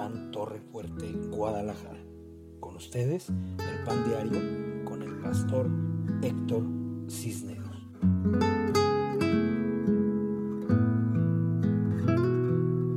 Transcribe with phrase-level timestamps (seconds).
[0.00, 2.00] Pan Torre Fuerte, Guadalajara.
[2.58, 5.68] Con ustedes, el Pan Diario con el pastor
[6.22, 6.64] Héctor
[7.10, 7.76] Cisneros.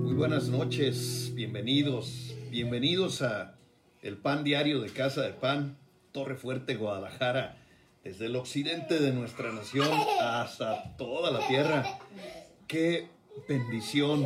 [0.01, 3.55] Muy buenas noches, bienvenidos, bienvenidos a
[4.01, 5.75] el Pan Diario de Casa de Pan,
[6.13, 7.57] Torre Fuerte, Guadalajara,
[8.05, 9.89] desde el occidente de nuestra nación
[10.21, 11.99] hasta toda la tierra.
[12.65, 13.09] Qué
[13.49, 14.25] bendición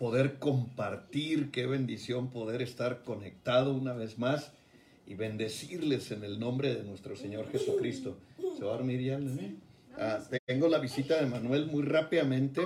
[0.00, 4.50] poder compartir, qué bendición poder estar conectado una vez más
[5.06, 8.16] y bendecirles en el nombre de nuestro Señor Jesucristo.
[8.56, 9.20] ¿Se va a dormir ya?
[9.98, 12.62] Ah, tengo la visita de Manuel muy rápidamente.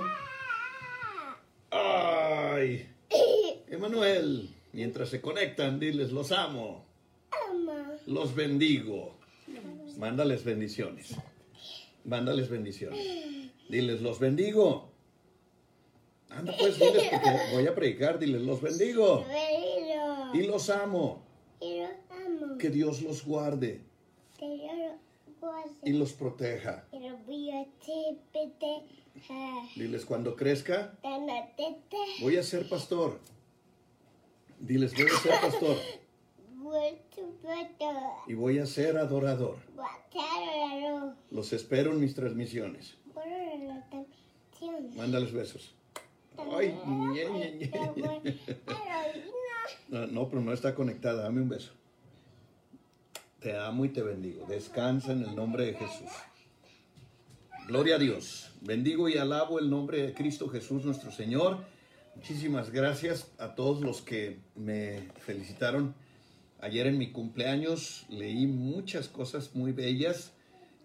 [1.71, 2.87] ¡Ay!
[3.67, 6.85] Emanuel, mientras se conectan, diles, los amo.
[8.07, 9.17] Los bendigo.
[9.97, 11.17] Mándales bendiciones.
[12.05, 13.05] Mándales bendiciones.
[13.67, 14.94] Diles, los bendigo.
[16.35, 19.25] Anda pues, diles, porque voy a predicar, diles, los bendigo.
[20.33, 21.23] Y los amo.
[21.61, 22.57] Y los amo.
[22.57, 23.81] Que Dios los guarde
[24.37, 25.71] Que yo los guarde.
[25.83, 26.85] y los proteja.
[26.91, 28.83] Y los voy a proteger.
[29.75, 30.97] Diles, cuando crezca,
[32.21, 33.19] voy a ser pastor.
[34.59, 35.77] Diles, voy a ser pastor
[38.27, 39.57] y voy a ser adorador.
[41.31, 42.95] Los espero en mis transmisiones.
[44.95, 45.75] Mándales besos.
[46.37, 48.39] Ay, ñe, ñe, ñe.
[49.89, 51.23] No, no, pero no está conectada.
[51.23, 51.71] Dame un beso.
[53.39, 54.45] Te amo y te bendigo.
[54.47, 56.09] Descansa en el nombre de Jesús.
[57.67, 58.51] Gloria a Dios.
[58.61, 61.59] Bendigo y alabo el nombre de Cristo Jesús nuestro Señor.
[62.15, 65.93] Muchísimas gracias a todos los que me felicitaron
[66.59, 68.05] ayer en mi cumpleaños.
[68.09, 70.33] Leí muchas cosas muy bellas.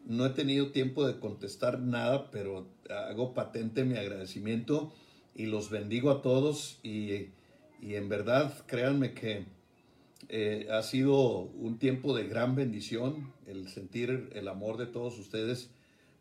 [0.04, 4.92] No he tenido tiempo de contestar nada, pero hago patente mi agradecimiento
[5.34, 7.28] y los bendigo a todos y,
[7.80, 9.46] y en verdad créanme que
[10.28, 15.70] eh, ha sido un tiempo de gran bendición el sentir el amor de todos ustedes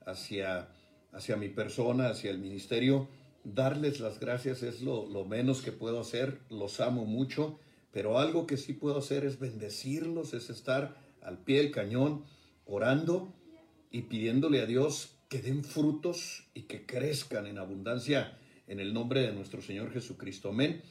[0.06, 0.70] hacia,
[1.12, 3.08] hacia mi persona, hacia el ministerio.
[3.44, 7.60] Darles las gracias es lo, lo menos que puedo hacer, los amo mucho,
[7.92, 12.24] pero algo que sí puedo hacer es bendecirlos, es estar al pie del cañón
[12.66, 13.34] orando
[13.92, 18.38] y pidiéndole a Dios que den frutos y que crezcan en abundancia
[18.70, 20.50] en el nombre de nuestro Señor Jesucristo.
[20.50, 20.82] Amén.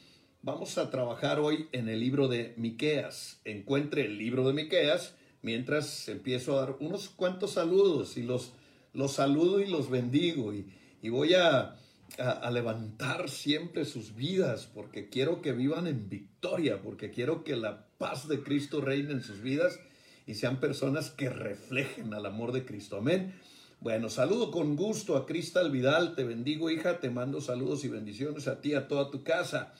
[0.41, 3.41] Vamos a trabajar hoy en el libro de Miqueas.
[3.45, 8.51] Encuentre el libro de Miqueas mientras empiezo a dar unos cuantos saludos y los,
[8.93, 10.67] los saludo y los bendigo y,
[11.01, 11.77] y voy a,
[12.17, 17.55] a, a levantar siempre sus vidas porque quiero que vivan en victoria, porque quiero que
[17.55, 19.79] la paz de Cristo reine en sus vidas
[20.27, 22.97] y sean personas que reflejen al amor de Cristo.
[22.97, 23.33] Amén.
[23.81, 28.49] Bueno, saludo con gusto a Cristal Vidal, te bendigo hija, te mando saludos y bendiciones
[28.49, 29.73] a ti, a toda tu casa.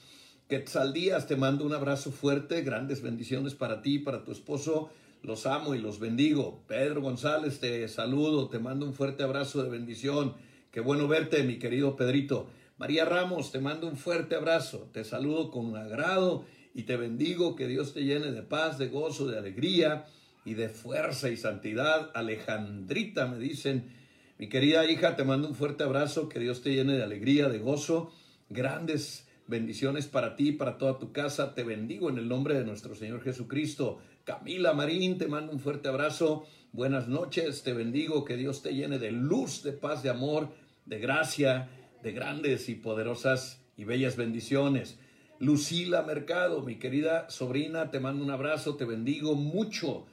[0.48, 4.88] Quetzal Díaz, te mando un abrazo fuerte, grandes bendiciones para ti, para tu esposo,
[5.22, 6.62] los amo y los bendigo.
[6.66, 10.32] Pedro González, te saludo, te mando un fuerte abrazo de bendición.
[10.70, 12.48] Qué bueno verte, mi querido Pedrito.
[12.78, 17.66] María Ramos, te mando un fuerte abrazo, te saludo con agrado y te bendigo, que
[17.66, 20.06] Dios te llene de paz, de gozo, de alegría
[20.44, 22.10] y de fuerza y santidad.
[22.14, 23.92] Alejandrita, me dicen,
[24.38, 27.58] mi querida hija, te mando un fuerte abrazo, que Dios te llene de alegría, de
[27.58, 28.12] gozo,
[28.48, 31.54] grandes bendiciones para ti, para toda tu casa.
[31.54, 33.98] Te bendigo en el nombre de nuestro Señor Jesucristo.
[34.24, 36.46] Camila Marín, te mando un fuerte abrazo.
[36.72, 40.50] Buenas noches, te bendigo, que Dios te llene de luz, de paz, de amor,
[40.86, 41.68] de gracia,
[42.02, 44.98] de grandes y poderosas y bellas bendiciones.
[45.40, 50.06] Lucila Mercado, mi querida sobrina, te mando un abrazo, te bendigo mucho.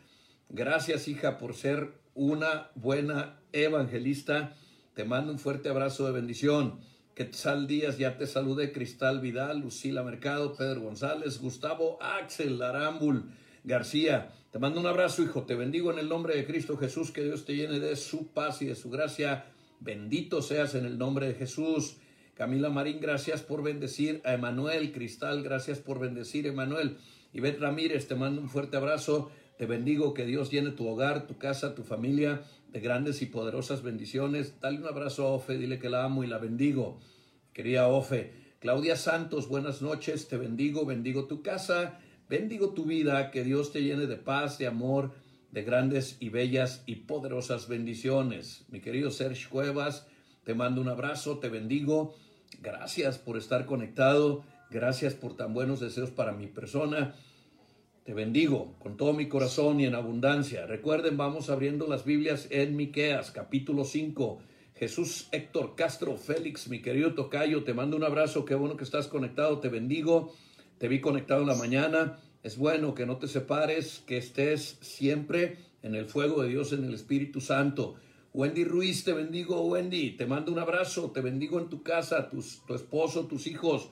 [0.49, 4.55] Gracias, hija, por ser una buena evangelista.
[4.93, 6.79] Te mando un fuerte abrazo de bendición.
[7.15, 8.71] Quetzal Díaz, ya te saludé.
[8.71, 13.29] Cristal Vidal, Lucila Mercado, Pedro González, Gustavo Axel Arambul
[13.63, 14.31] García.
[14.51, 15.43] Te mando un abrazo, hijo.
[15.43, 17.11] Te bendigo en el nombre de Cristo Jesús.
[17.11, 19.45] Que Dios te llene de su paz y de su gracia.
[19.81, 21.97] Bendito seas en el nombre de Jesús.
[22.35, 24.91] Camila Marín, gracias por bendecir a Emanuel.
[24.91, 26.97] Cristal, gracias por bendecir a Emanuel.
[27.33, 29.29] Ivette Ramírez, te mando un fuerte abrazo.
[29.57, 33.81] Te bendigo, que Dios llene tu hogar, tu casa, tu familia de grandes y poderosas
[33.81, 34.59] bendiciones.
[34.61, 36.99] Dale un abrazo a Ofe, dile que la amo y la bendigo.
[37.53, 38.33] Querida Ofe.
[38.59, 41.99] Claudia Santos, buenas noches, te bendigo, bendigo tu casa,
[42.29, 45.13] bendigo tu vida, que Dios te llene de paz, de amor,
[45.51, 48.65] de grandes y bellas y poderosas bendiciones.
[48.69, 50.07] Mi querido Sergio Cuevas,
[50.43, 52.15] te mando un abrazo, te bendigo.
[52.61, 57.15] Gracias por estar conectado, gracias por tan buenos deseos para mi persona.
[58.07, 60.65] Te bendigo con todo mi corazón y en abundancia.
[60.65, 64.39] Recuerden, vamos abriendo las Biblias en Miqueas, capítulo 5.
[64.75, 69.09] Jesús Héctor Castro Félix, mi querido Tocayo, te mando un abrazo, qué bueno que estás
[69.09, 70.33] conectado, te bendigo.
[70.77, 72.17] te vi conectado en la mañana.
[72.43, 76.85] Es bueno que no te separes, que estés siempre en el fuego de Dios, en
[76.85, 77.95] el Espíritu Santo.
[78.33, 80.11] Wendy Ruiz, te bendigo, Wendy.
[80.11, 83.89] Te mando un abrazo, te bendigo en tu casa, tus, tu esposo, tus hijos.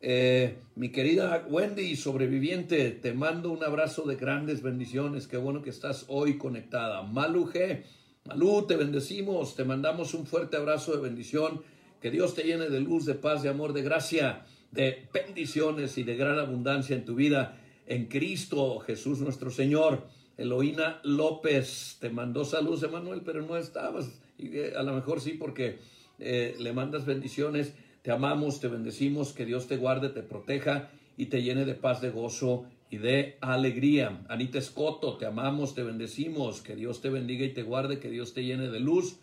[0.00, 5.26] Eh, mi querida Wendy, sobreviviente, te mando un abrazo de grandes bendiciones.
[5.26, 7.02] Qué bueno que estás hoy conectada.
[7.02, 7.82] Malu G,
[8.26, 11.62] Malú, te bendecimos, te mandamos un fuerte abrazo de bendición.
[12.00, 16.02] Que Dios te llene de luz, de paz, de amor, de gracia, de bendiciones y
[16.02, 17.58] de gran abundancia en tu vida.
[17.86, 20.04] En Cristo Jesús nuestro Señor.
[20.36, 24.20] Eloína López te mandó saludos, Emanuel, pero no estabas.
[24.36, 25.78] Y eh, a lo mejor sí, porque
[26.18, 27.72] eh, le mandas bendiciones.
[28.06, 32.00] Te amamos, te bendecimos, que Dios te guarde, te proteja y te llene de paz,
[32.00, 34.24] de gozo y de alegría.
[34.28, 38.32] Anita Escoto, te amamos, te bendecimos, que Dios te bendiga y te guarde, que Dios
[38.32, 39.16] te llene de luz,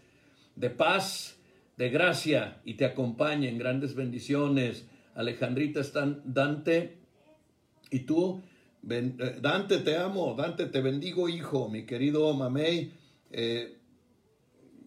[0.57, 1.37] de paz,
[1.77, 4.85] de gracia y te acompañe en grandes bendiciones.
[5.15, 6.97] Alejandrita están Dante
[7.89, 8.41] y tú,
[8.89, 12.91] eh, Dante te amo, Dante te bendigo hijo, mi querido Mamey,
[13.31, 13.77] eh,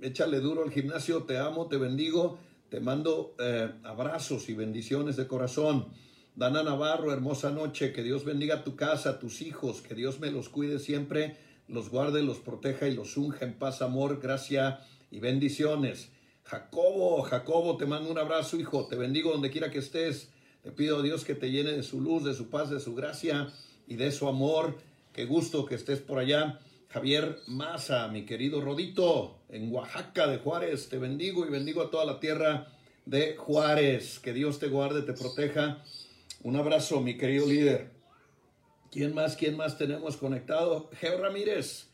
[0.03, 5.27] échale duro al gimnasio, te amo, te bendigo, te mando eh, abrazos y bendiciones de
[5.27, 5.87] corazón.
[6.35, 10.49] Dana Navarro, hermosa noche, que Dios bendiga tu casa, tus hijos, que Dios me los
[10.49, 11.37] cuide siempre,
[11.69, 14.81] los guarde, los proteja y los unja en paz, amor, gracia
[15.11, 16.11] y bendiciones.
[16.45, 20.31] Jacobo, Jacobo, te mando un abrazo, hijo, te bendigo donde quiera que estés.
[20.63, 22.95] Le pido a Dios que te llene de su luz, de su paz, de su
[22.95, 23.49] gracia
[23.87, 24.77] y de su amor.
[25.13, 26.61] Qué gusto que estés por allá.
[26.97, 32.07] Javier Maza, mi querido Rodito, en Oaxaca de Juárez, te bendigo y bendigo a toda
[32.07, 32.73] la tierra
[33.05, 34.19] de Juárez.
[34.19, 35.85] Que Dios te guarde, te proteja
[36.43, 37.91] un abrazo, mi querido líder.
[38.91, 39.37] ¿Quién más?
[39.37, 40.89] ¿Quién más tenemos conectado?
[40.99, 41.91] Geo Ramírez.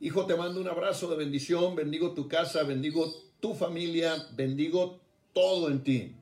[0.00, 1.74] Hijo, te mando un abrazo de bendición.
[1.74, 3.10] Bendigo tu casa, bendigo
[3.40, 5.00] tu familia, bendigo
[5.32, 6.14] todo en ti.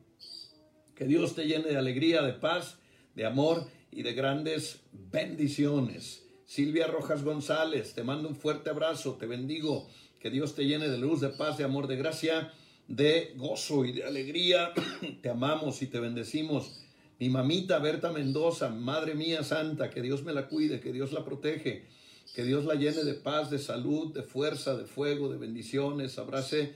[0.95, 2.79] Que Dios te llene de alegría, de paz,
[3.17, 6.24] de amor y de grandes bendiciones.
[6.47, 9.89] Silvia Rojas González, te mando un fuerte abrazo, te bendigo.
[10.21, 12.53] Que Dios te llene de luz, de paz, de amor, de gracia,
[12.89, 14.73] de gozo y de alegría.
[15.23, 16.81] te amamos y te bendecimos.
[17.19, 21.25] Mi mamita Berta Mendoza, Madre mía Santa, que Dios me la cuide, que Dios la
[21.25, 21.87] protege,
[22.35, 26.19] que Dios la llene de paz, de salud, de fuerza, de fuego, de bendiciones.
[26.19, 26.75] Abrace,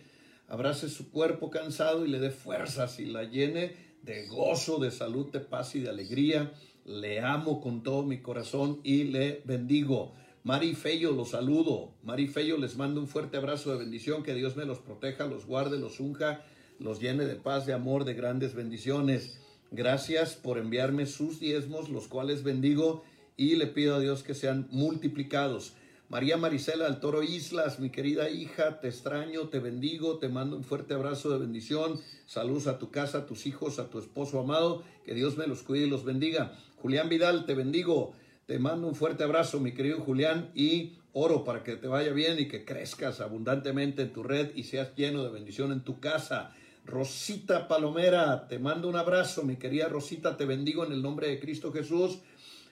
[0.49, 5.31] abrace su cuerpo cansado y le dé fuerzas y la llene de gozo, de salud,
[5.33, 6.53] de paz y de alegría.
[6.89, 10.15] Le amo con todo mi corazón y le bendigo.
[10.43, 11.93] Mari Fello, los saludo.
[12.03, 14.23] Mari Fello, les mando un fuerte abrazo de bendición.
[14.23, 16.47] Que Dios me los proteja, los guarde, los unja,
[16.79, 19.39] los llene de paz, de amor, de grandes bendiciones.
[19.71, 23.05] Gracias por enviarme sus diezmos, los cuales bendigo
[23.37, 25.75] y le pido a Dios que sean multiplicados.
[26.09, 30.65] María Marisela del Toro Islas, mi querida hija, te extraño, te bendigo, te mando un
[30.65, 32.01] fuerte abrazo de bendición.
[32.25, 34.85] Saludos a tu casa, a tus hijos, a tu esposo amado.
[35.05, 36.59] Que Dios me los cuide y los bendiga.
[36.81, 38.13] Julián Vidal, te bendigo.
[38.47, 42.39] Te mando un fuerte abrazo, mi querido Julián, y oro para que te vaya bien
[42.39, 46.55] y que crezcas abundantemente en tu red y seas lleno de bendición en tu casa.
[46.87, 51.41] Rosita Palomera, te mando un abrazo, mi querida Rosita, te bendigo en el nombre de
[51.41, 52.21] Cristo Jesús.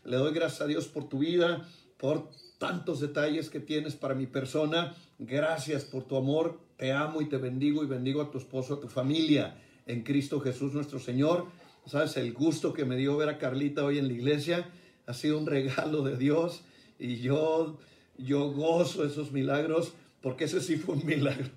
[0.05, 1.69] Le doy gracias a Dios por tu vida,
[1.99, 4.95] por tantos detalles que tienes para mi persona.
[5.19, 6.59] Gracias por tu amor.
[6.77, 10.41] Te amo y te bendigo y bendigo a tu esposo, a tu familia en Cristo
[10.41, 11.47] Jesús nuestro Señor.
[11.87, 14.69] Sabes, el gusto que me dio ver a Carlita hoy en la iglesia
[15.07, 16.63] ha sido un regalo de Dios
[16.99, 17.79] y yo,
[18.19, 21.49] yo gozo esos milagros porque ese sí fue un milagro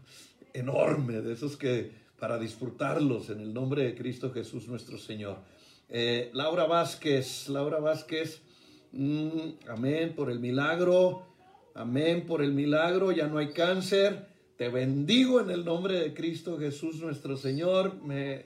[0.53, 5.37] enorme, de esos que para disfrutarlos en el nombre de Cristo Jesús nuestro Señor.
[5.89, 8.43] Eh, Laura Vázquez, Laura Vázquez,
[8.91, 11.23] mm, amén por el milagro,
[11.73, 16.59] amén por el milagro, ya no hay cáncer, te bendigo en el nombre de Cristo
[16.59, 18.45] Jesús nuestro Señor, me,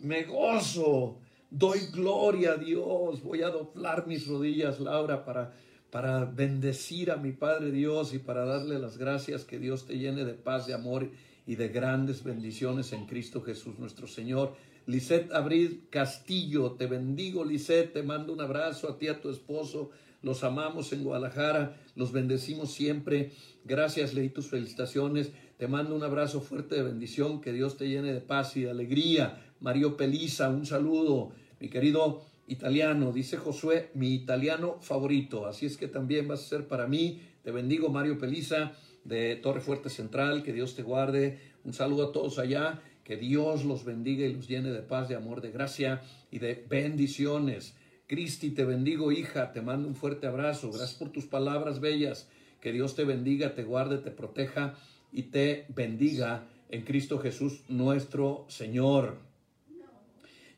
[0.00, 1.18] me gozo,
[1.50, 5.54] doy gloria a Dios, voy a doblar mis rodillas, Laura, para,
[5.90, 10.24] para bendecir a mi Padre Dios y para darle las gracias, que Dios te llene
[10.24, 11.10] de paz, de amor
[11.46, 14.54] y de grandes bendiciones en Cristo Jesús nuestro Señor.
[14.86, 19.90] Lisette Abril Castillo, te bendigo Lisette, te mando un abrazo a ti, a tu esposo,
[20.22, 23.32] los amamos en Guadalajara, los bendecimos siempre.
[23.64, 25.32] Gracias, leí tus felicitaciones.
[25.58, 28.70] Te mando un abrazo fuerte de bendición, que Dios te llene de paz y de
[28.70, 29.40] alegría.
[29.62, 31.30] Mario Pelisa, un saludo.
[31.60, 35.46] Mi querido italiano, dice Josué, mi italiano favorito.
[35.46, 37.22] Así es que también vas a ser para mí.
[37.44, 38.72] Te bendigo, Mario Pelisa
[39.04, 41.38] de Torre Fuerte Central, que Dios te guarde.
[41.62, 45.14] Un saludo a todos allá, que Dios los bendiga y los llene de paz, de
[45.14, 46.02] amor, de gracia
[46.32, 47.76] y de bendiciones.
[48.08, 50.72] Cristi, te bendigo, hija, te mando un fuerte abrazo.
[50.72, 52.28] Gracias por tus palabras bellas.
[52.60, 54.74] Que Dios te bendiga, te guarde, te proteja
[55.12, 59.31] y te bendiga en Cristo Jesús nuestro Señor.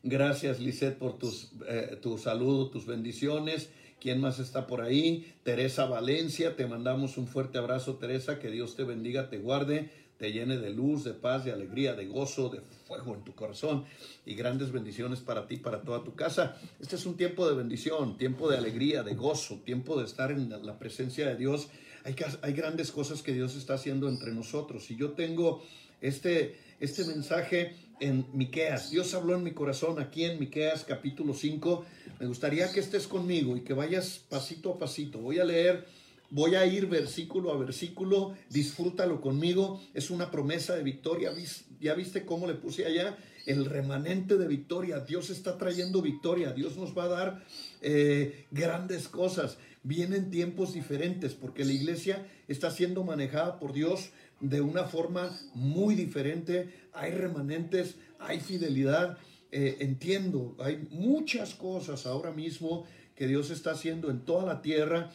[0.07, 3.69] Gracias, Lisette, por tus, eh, tu saludo, tus bendiciones.
[3.99, 5.33] ¿Quién más está por ahí?
[5.41, 8.37] Teresa Valencia, te mandamos un fuerte abrazo, Teresa.
[8.37, 12.05] Que Dios te bendiga, te guarde, te llene de luz, de paz, de alegría, de
[12.05, 13.85] gozo, de fuego en tu corazón
[14.27, 16.55] y grandes bendiciones para ti, para toda tu casa.
[16.79, 20.51] Este es un tiempo de bendición, tiempo de alegría, de gozo, tiempo de estar en
[20.63, 21.69] la presencia de Dios.
[22.03, 24.91] Hay, hay grandes cosas que Dios está haciendo entre nosotros.
[24.91, 25.63] Y yo tengo
[26.01, 28.91] este, este mensaje en Miqueas.
[28.91, 31.85] Dios habló en mi corazón aquí en Miqueas capítulo 5.
[32.19, 35.19] Me gustaría que estés conmigo y que vayas pasito a pasito.
[35.19, 35.85] Voy a leer,
[36.29, 38.35] voy a ir versículo a versículo.
[38.49, 39.81] Disfrútalo conmigo.
[39.93, 41.31] Es una promesa de victoria.
[41.79, 44.99] Ya viste cómo le puse allá el remanente de victoria.
[44.99, 46.51] Dios está trayendo victoria.
[46.51, 47.43] Dios nos va a dar
[47.81, 49.57] eh, grandes cosas.
[49.83, 55.95] Vienen tiempos diferentes porque la iglesia está siendo manejada por Dios de una forma muy
[55.95, 56.69] diferente.
[56.93, 59.17] Hay remanentes, hay fidelidad.
[59.51, 65.11] Eh, entiendo, hay muchas cosas ahora mismo que Dios está haciendo en toda la tierra.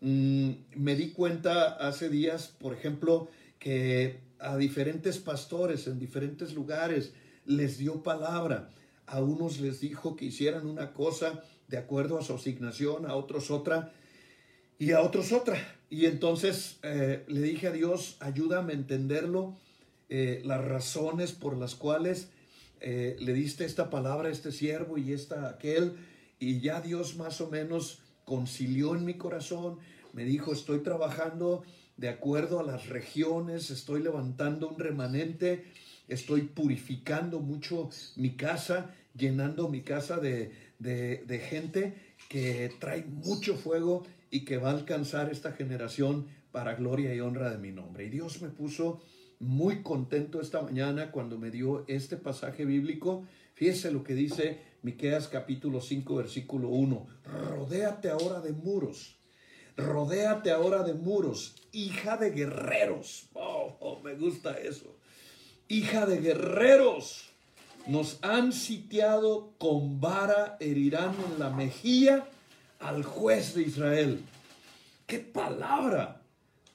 [0.00, 3.28] Mm, me di cuenta hace días, por ejemplo,
[3.58, 7.12] que a diferentes pastores en diferentes lugares
[7.46, 8.70] les dio palabra.
[9.06, 13.50] A unos les dijo que hicieran una cosa de acuerdo a su asignación, a otros
[13.50, 13.92] otra
[14.78, 15.56] y a otros otra.
[15.90, 19.56] Y entonces eh, le dije a Dios, ayúdame a entenderlo,
[20.08, 22.28] eh, las razones por las cuales
[22.80, 25.96] eh, le diste esta palabra a este siervo y esta aquel.
[26.38, 29.78] Y ya Dios más o menos concilió en mi corazón,
[30.12, 31.62] me dijo, estoy trabajando
[31.96, 35.64] de acuerdo a las regiones, estoy levantando un remanente,
[36.08, 41.94] estoy purificando mucho mi casa, llenando mi casa de, de gente
[42.28, 47.50] que trae mucho fuego y que va a alcanzar esta generación para gloria y honra
[47.50, 48.06] de mi nombre.
[48.06, 49.00] Y Dios me puso
[49.38, 53.24] muy contento esta mañana cuando me dio este pasaje bíblico.
[53.54, 57.06] Fíjese lo que dice Miqueas capítulo 5 versículo 1.
[57.48, 59.14] Rodéate ahora de muros.
[59.76, 63.28] Rodéate ahora de muros, hija de guerreros.
[63.34, 64.96] Oh, oh, me gusta eso.
[65.68, 67.30] Hija de guerreros.
[67.86, 72.26] Nos han sitiado con vara, herirán en la mejilla
[72.80, 74.20] al juez de Israel.
[75.06, 76.22] ¡Qué palabra!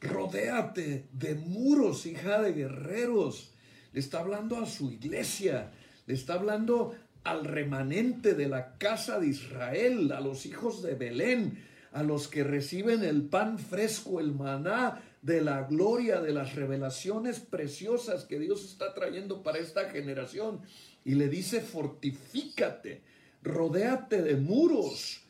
[0.01, 3.51] Rodéate de muros, hija de guerreros.
[3.91, 5.71] Le está hablando a su iglesia,
[6.05, 11.63] le está hablando al remanente de la casa de Israel, a los hijos de Belén,
[11.91, 17.39] a los que reciben el pan fresco, el maná de la gloria, de las revelaciones
[17.39, 20.61] preciosas que Dios está trayendo para esta generación.
[21.03, 23.01] Y le dice, fortifícate,
[23.43, 25.21] rodéate de muros,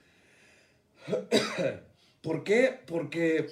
[2.22, 2.80] ¿Por qué?
[2.86, 3.50] Porque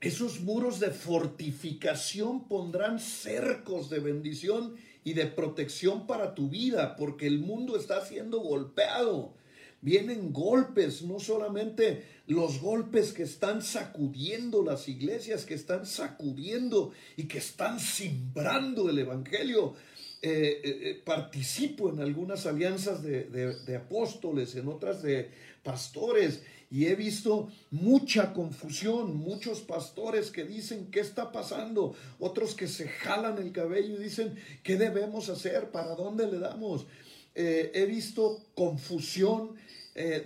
[0.00, 7.26] esos muros de fortificación pondrán cercos de bendición y de protección para tu vida, porque
[7.26, 9.34] el mundo está siendo golpeado.
[9.80, 17.24] Vienen golpes, no solamente los golpes que están sacudiendo las iglesias, que están sacudiendo y
[17.24, 19.74] que están simbrando el Evangelio,
[20.20, 25.30] eh, eh, eh, participo en algunas alianzas de, apóstoles, en otras de
[25.68, 31.94] pastores, y he visto mucha confusión, muchos pastores que dicen, ¿qué está pasando?
[32.18, 35.70] Otros que se jalan el cabello y dicen, ¿qué debemos hacer?
[35.70, 36.86] ¿Para dónde le damos?
[37.34, 39.56] he visto confusión,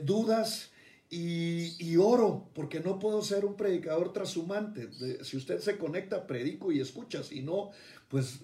[0.04, 0.70] dudas.
[1.14, 4.88] Y, oro, porque no puedo ser un predicador trashumante.
[5.22, 7.22] Si usted se conecta, predico y escucha.
[7.22, 7.70] Si no,
[8.08, 8.40] pues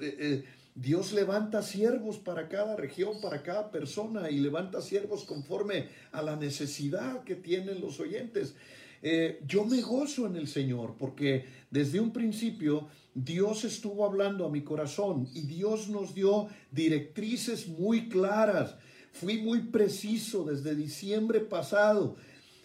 [0.80, 6.36] Dios levanta siervos para cada región, para cada persona y levanta siervos conforme a la
[6.36, 8.54] necesidad que tienen los oyentes.
[9.02, 14.50] Eh, yo me gozo en el Señor porque desde un principio Dios estuvo hablando a
[14.50, 18.76] mi corazón y Dios nos dio directrices muy claras.
[19.10, 22.14] Fui muy preciso desde diciembre pasado.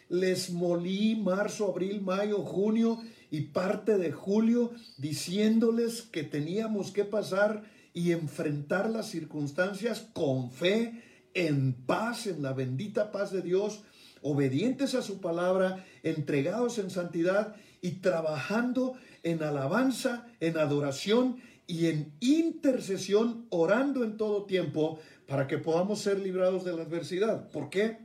[0.09, 3.01] Les molí marzo, abril, mayo, junio
[3.31, 7.63] y parte de julio diciéndoles que teníamos que pasar
[7.93, 13.83] y enfrentar las circunstancias con fe, en paz, en la bendita paz de Dios,
[14.21, 22.13] obedientes a su palabra, entregados en santidad y trabajando en alabanza, en adoración y en
[22.19, 27.49] intercesión, orando en todo tiempo para que podamos ser librados de la adversidad.
[27.49, 27.97] ¿Por qué?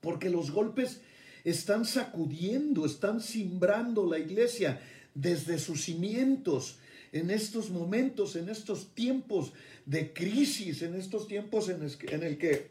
[0.00, 1.00] Porque los golpes
[1.44, 4.80] están sacudiendo, están simbrando la iglesia
[5.14, 6.78] desde sus cimientos
[7.14, 9.52] en estos momentos, en estos tiempos
[9.86, 11.82] de crisis, en estos tiempos en,
[12.22, 12.70] el que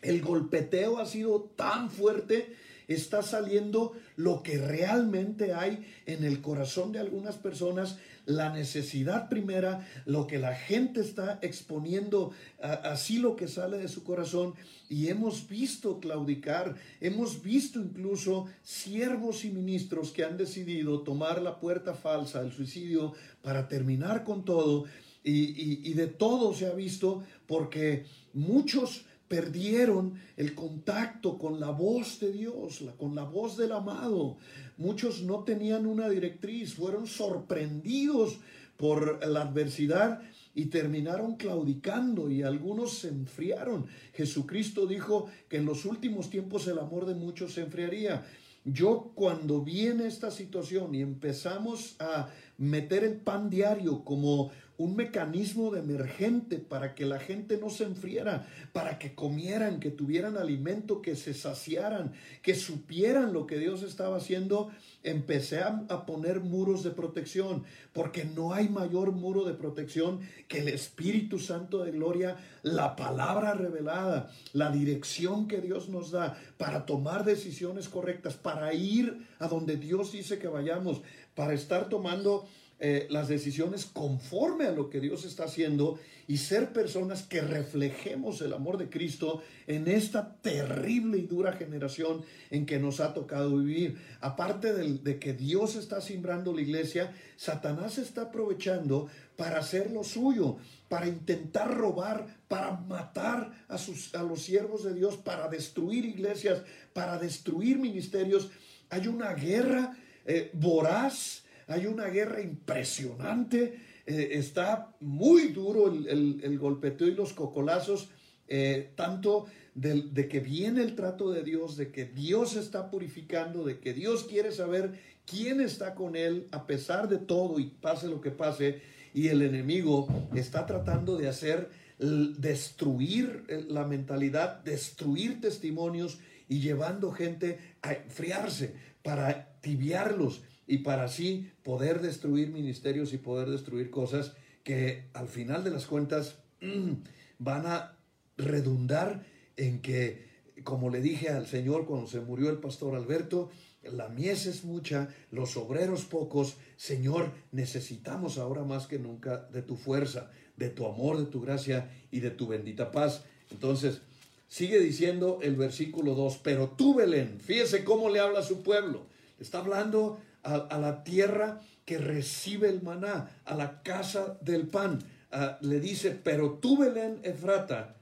[0.00, 2.54] el golpeteo ha sido tan fuerte
[2.86, 7.98] está saliendo lo que realmente hay en el corazón de algunas personas,
[8.28, 14.04] la necesidad primera, lo que la gente está exponiendo, así lo que sale de su
[14.04, 14.54] corazón.
[14.90, 21.58] Y hemos visto claudicar, hemos visto incluso siervos y ministros que han decidido tomar la
[21.58, 24.84] puerta falsa del suicidio para terminar con todo.
[25.24, 28.04] Y, y de todo se ha visto porque
[28.34, 34.36] muchos perdieron el contacto con la voz de Dios, con la voz del amado.
[34.78, 38.38] Muchos no tenían una directriz, fueron sorprendidos
[38.76, 40.22] por la adversidad
[40.54, 43.86] y terminaron claudicando y algunos se enfriaron.
[44.14, 48.24] Jesucristo dijo que en los últimos tiempos el amor de muchos se enfriaría.
[48.64, 54.94] Yo cuando vi en esta situación y empezamos a meter el pan diario como un
[54.94, 60.36] mecanismo de emergente para que la gente no se enfriara, para que comieran, que tuvieran
[60.36, 64.70] alimento, que se saciaran, que supieran lo que Dios estaba haciendo,
[65.02, 70.68] empecé a, poner muros de protección, porque no hay mayor muro de protección que el
[70.68, 77.24] Espíritu Santo de Gloria, la palabra revelada, la dirección que Dios nos da para tomar
[77.24, 81.02] decisiones correctas, para ir a donde Dios dice que vayamos,
[81.34, 82.46] para estar tomando
[82.80, 88.40] eh, las decisiones conforme a lo que Dios está haciendo y ser personas que reflejemos
[88.40, 93.56] el amor de Cristo en esta terrible y dura generación en que nos ha tocado
[93.56, 93.96] vivir.
[94.20, 100.04] Aparte de, de que Dios está simbrando la iglesia, Satanás está aprovechando para hacer lo
[100.04, 100.58] suyo,
[100.88, 106.62] para intentar robar, para matar a, sus, a los siervos de Dios, para destruir iglesias,
[106.92, 108.50] para destruir ministerios.
[108.90, 117.08] Hay una guerra eh, voraz hay una guerra impresionante, eh, está muy duro el, golpeteo
[117.08, 118.08] y los cocolazos,
[118.48, 123.78] eh, tanto de, que viene el trato de Dios, de que Dios está purificando, de
[123.78, 128.22] que Dios quiere saber quién está con él a pesar de todo y pase lo
[128.22, 128.80] que pase,
[129.12, 137.12] y el enemigo está tratando de hacer destruir eh, la mentalidad, destruir testimonios y llevando
[137.12, 144.34] gente a enfriarse para tibiarlos y para así poder destruir ministerios y poder destruir cosas
[144.62, 146.36] que al final de las cuentas
[147.38, 147.96] van a
[148.36, 149.24] redundar
[149.56, 150.28] en que,
[150.62, 153.50] como le dije al Señor cuando se murió el pastor Alberto,
[153.82, 156.56] la mies es mucha, los obreros pocos.
[156.76, 161.90] Señor, necesitamos ahora más que nunca de tu fuerza, de tu amor, de tu gracia
[162.10, 163.24] y de tu bendita paz.
[163.50, 164.02] Entonces,
[164.48, 169.06] sigue diciendo el versículo 2, pero tú, Belén, fíjese cómo le habla a su pueblo.
[169.40, 174.98] Está hablando a, la tierra que recibe el maná, a la casa del pan.
[175.30, 177.96] Ah, le dice, pero tú Belén Efrata,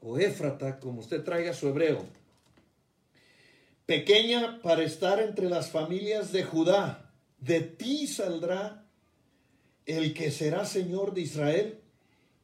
[0.00, 2.04] o Éfrata, como usted traiga su hebreo,
[3.86, 8.84] pequeña para estar entre las familias de Judá, de ti saldrá
[9.86, 11.78] el que será Señor de Israel,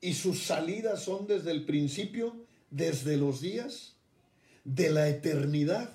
[0.01, 2.37] y sus salidas son desde el principio,
[2.71, 3.97] desde los días
[4.65, 5.91] de la eternidad.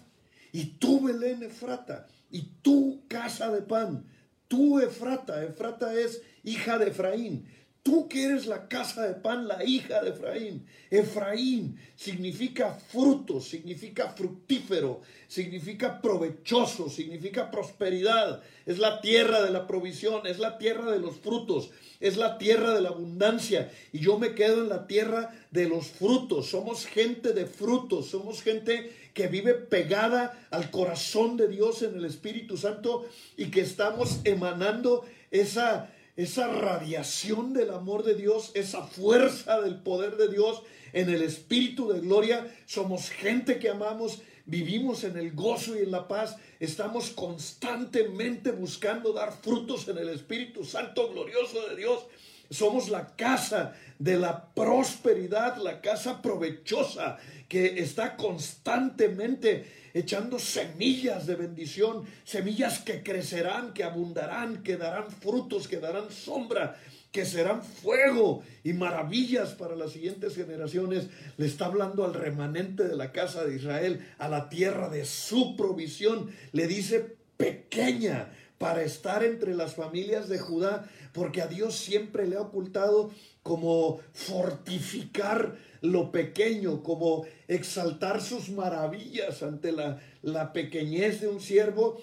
[0.52, 4.06] Y tú, Belén Efrata, y tú, casa de pan,
[4.48, 7.48] tú, Efrata, Efrata es hija de Efraín,
[7.84, 10.66] Tú que eres la casa de pan, la hija de Efraín.
[10.90, 18.42] Efraín significa fruto, significa fructífero, significa provechoso, significa prosperidad.
[18.66, 22.74] Es la tierra de la provisión, es la tierra de los frutos, es la tierra
[22.74, 23.70] de la abundancia.
[23.92, 26.52] Y yo me quedo en la tierra de los frutos.
[26.52, 32.06] Somos gente de frutos, somos gente que vive pegada al corazón de Dios en el
[32.06, 33.06] Espíritu Santo
[33.38, 40.18] y que estamos emanando esa esa radiación del amor de Dios, esa fuerza del poder
[40.18, 40.62] de Dios
[40.94, 42.56] en el espíritu de gloria.
[42.66, 46.38] Somos gente que amamos, vivimos en el gozo y en la paz.
[46.60, 52.06] Estamos constantemente buscando dar frutos en el Espíritu Santo glorioso de Dios.
[52.50, 61.36] Somos la casa de la prosperidad, la casa provechosa que está constantemente echando semillas de
[61.36, 66.76] bendición, semillas que crecerán, que abundarán, que darán frutos, que darán sombra,
[67.12, 71.10] que serán fuego y maravillas para las siguientes generaciones.
[71.38, 75.56] Le está hablando al remanente de la casa de Israel, a la tierra de su
[75.56, 76.32] provisión.
[76.54, 78.30] Le dice pequeña
[78.64, 84.00] para estar entre las familias de Judá, porque a Dios siempre le ha ocultado como
[84.14, 92.00] fortificar lo pequeño, como exaltar sus maravillas ante la, la pequeñez de un siervo,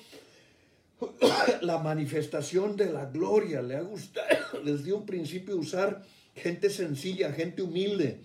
[1.63, 3.63] la manifestación de la gloria.
[3.63, 4.27] Le ha gustado
[4.63, 6.03] desde un principio usar
[6.35, 8.21] gente sencilla, gente humilde,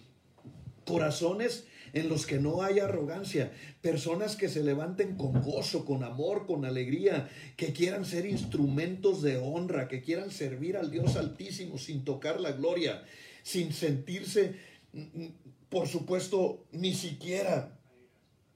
[0.86, 6.46] corazones en los que no haya arrogancia, personas que se levanten con gozo, con amor,
[6.46, 12.04] con alegría, que quieran ser instrumentos de honra, que quieran servir al Dios Altísimo sin
[12.04, 13.06] tocar la gloria,
[13.44, 14.56] sin sentirse,
[15.70, 17.80] por supuesto, ni siquiera,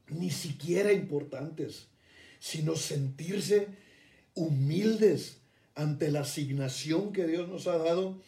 [0.09, 1.87] ni siquiera importantes,
[2.39, 3.67] sino sentirse
[4.35, 5.37] humildes
[5.75, 8.21] ante la asignación que Dios nos ha dado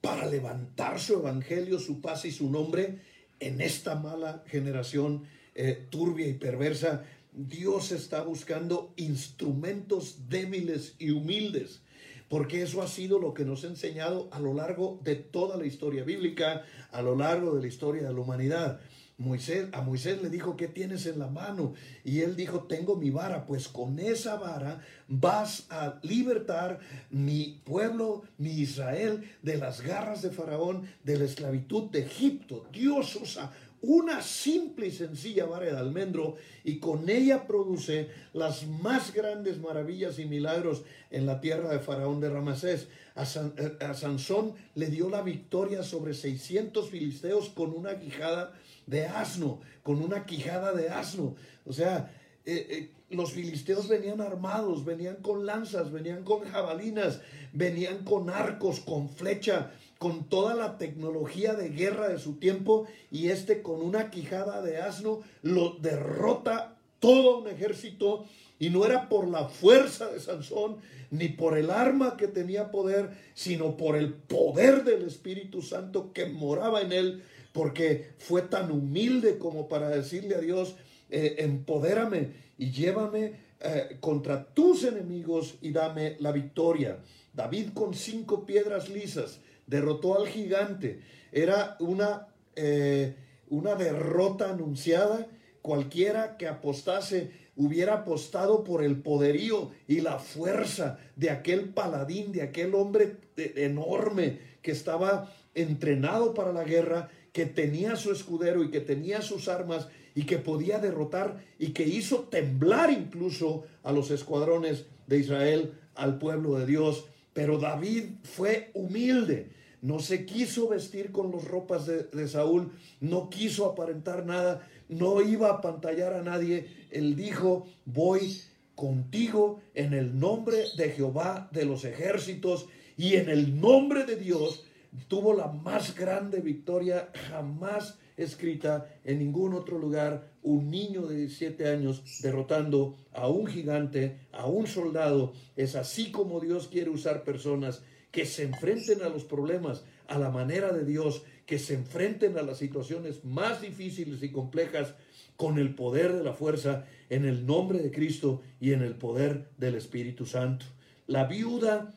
[0.00, 2.98] para levantar su evangelio, su paz y su nombre
[3.40, 5.24] en esta mala generación
[5.54, 7.04] eh, turbia y perversa.
[7.32, 11.80] Dios está buscando instrumentos débiles y humildes,
[12.28, 15.66] porque eso ha sido lo que nos ha enseñado a lo largo de toda la
[15.66, 18.80] historia bíblica, a lo largo de la historia de la humanidad.
[19.18, 21.74] Moisés, a Moisés le dijo, ¿qué tienes en la mano?
[22.04, 26.78] Y él dijo, tengo mi vara, pues con esa vara vas a libertar
[27.10, 32.68] mi pueblo, mi Israel, de las garras de Faraón, de la esclavitud de Egipto.
[32.72, 33.50] Dios usa
[33.80, 40.20] una simple y sencilla vara de almendro y con ella produce las más grandes maravillas
[40.20, 42.88] y milagros en la tierra de Faraón de Ramasés.
[43.16, 48.54] A, eh, a Sansón le dio la victoria sobre 600 filisteos con una quijada
[48.88, 51.36] de asno, con una quijada de asno.
[51.64, 52.10] O sea,
[52.44, 57.20] eh, eh, los filisteos venían armados, venían con lanzas, venían con jabalinas,
[57.52, 63.28] venían con arcos, con flecha, con toda la tecnología de guerra de su tiempo y
[63.28, 68.24] este con una quijada de asno lo derrota todo un ejército
[68.58, 70.76] y no era por la fuerza de Sansón
[71.10, 76.26] ni por el arma que tenía poder, sino por el poder del Espíritu Santo que
[76.26, 77.22] moraba en él
[77.58, 80.76] porque fue tan humilde como para decirle a Dios,
[81.10, 87.00] eh, empodérame y llévame eh, contra tus enemigos y dame la victoria.
[87.32, 91.00] David con cinco piedras lisas derrotó al gigante.
[91.32, 93.16] Era una, eh,
[93.48, 95.26] una derrota anunciada.
[95.60, 102.42] Cualquiera que apostase hubiera apostado por el poderío y la fuerza de aquel paladín, de
[102.42, 108.80] aquel hombre enorme que estaba entrenado para la guerra que tenía su escudero y que
[108.80, 114.86] tenía sus armas y que podía derrotar y que hizo temblar incluso a los escuadrones
[115.06, 117.06] de Israel, al pueblo de Dios.
[117.32, 123.66] Pero David fue humilde, no se quiso vestir con las ropas de, Saúl, no quiso
[123.66, 126.66] aparentar nada, no iba a pantallar a nadie.
[126.90, 128.40] Él dijo, voy
[128.74, 134.64] contigo en el nombre de Jehová de los ejércitos y en el nombre de Dios
[135.08, 141.68] tuvo la más grande victoria jamás escrita en ningún otro lugar, un niño de 17
[141.68, 145.32] años derrotando a un gigante, a un soldado.
[145.56, 150.30] Es así como Dios quiere usar personas que se enfrenten a los problemas a la
[150.30, 154.94] manera de Dios, que se enfrenten a las situaciones más difíciles y complejas
[155.36, 159.48] con el poder de la fuerza, en el nombre de Cristo y en el poder
[159.56, 160.66] del Espíritu Santo.
[161.06, 161.94] La viuda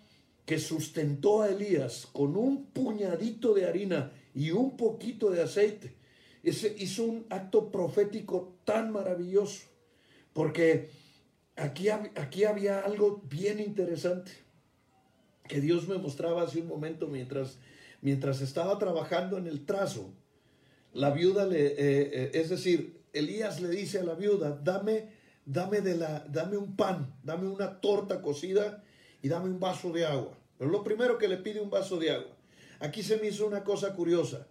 [0.51, 5.95] que sustentó a Elías con un puñadito de harina y un poquito de aceite.
[6.43, 9.61] Ese hizo un acto profético tan maravilloso,
[10.33, 10.89] porque
[11.55, 14.33] aquí, aquí había algo bien interesante
[15.47, 17.57] que Dios me mostraba hace un momento mientras,
[18.01, 20.13] mientras estaba trabajando en el trazo.
[20.91, 25.11] La viuda le, eh, eh, es decir, Elías le dice a la viuda, dame,
[25.45, 28.83] dame, de la, dame un pan, dame una torta cocida
[29.21, 30.40] y dame un vaso de agua.
[30.61, 32.37] Pero lo primero que le pide un vaso de agua.
[32.79, 34.45] Aquí se me hizo una cosa curiosa.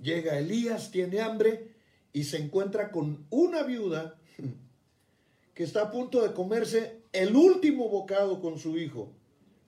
[0.00, 1.76] Llega Elías, tiene hambre
[2.12, 4.18] y se encuentra con una viuda
[5.54, 9.12] que está a punto de comerse el último bocado con su hijo,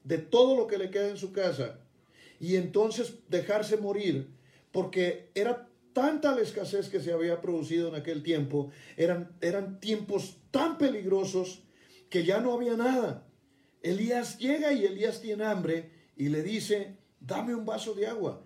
[0.03, 1.79] de todo lo que le queda en su casa,
[2.41, 4.35] y entonces dejarse morir,
[4.73, 10.37] porque era tanta la escasez que se había producido en aquel tiempo, eran, eran tiempos
[10.51, 11.63] tan peligrosos
[12.11, 13.29] que ya no había nada.
[13.85, 18.43] Elías llega y Elías tiene hambre y le dice, dame un vaso de agua.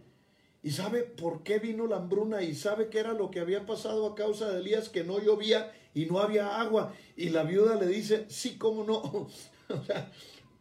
[0.65, 4.05] Y sabe por qué vino la hambruna y sabe qué era lo que había pasado
[4.07, 6.93] a causa de Elías, que no llovía y no había agua.
[7.17, 9.29] Y la viuda le dice, sí, cómo no.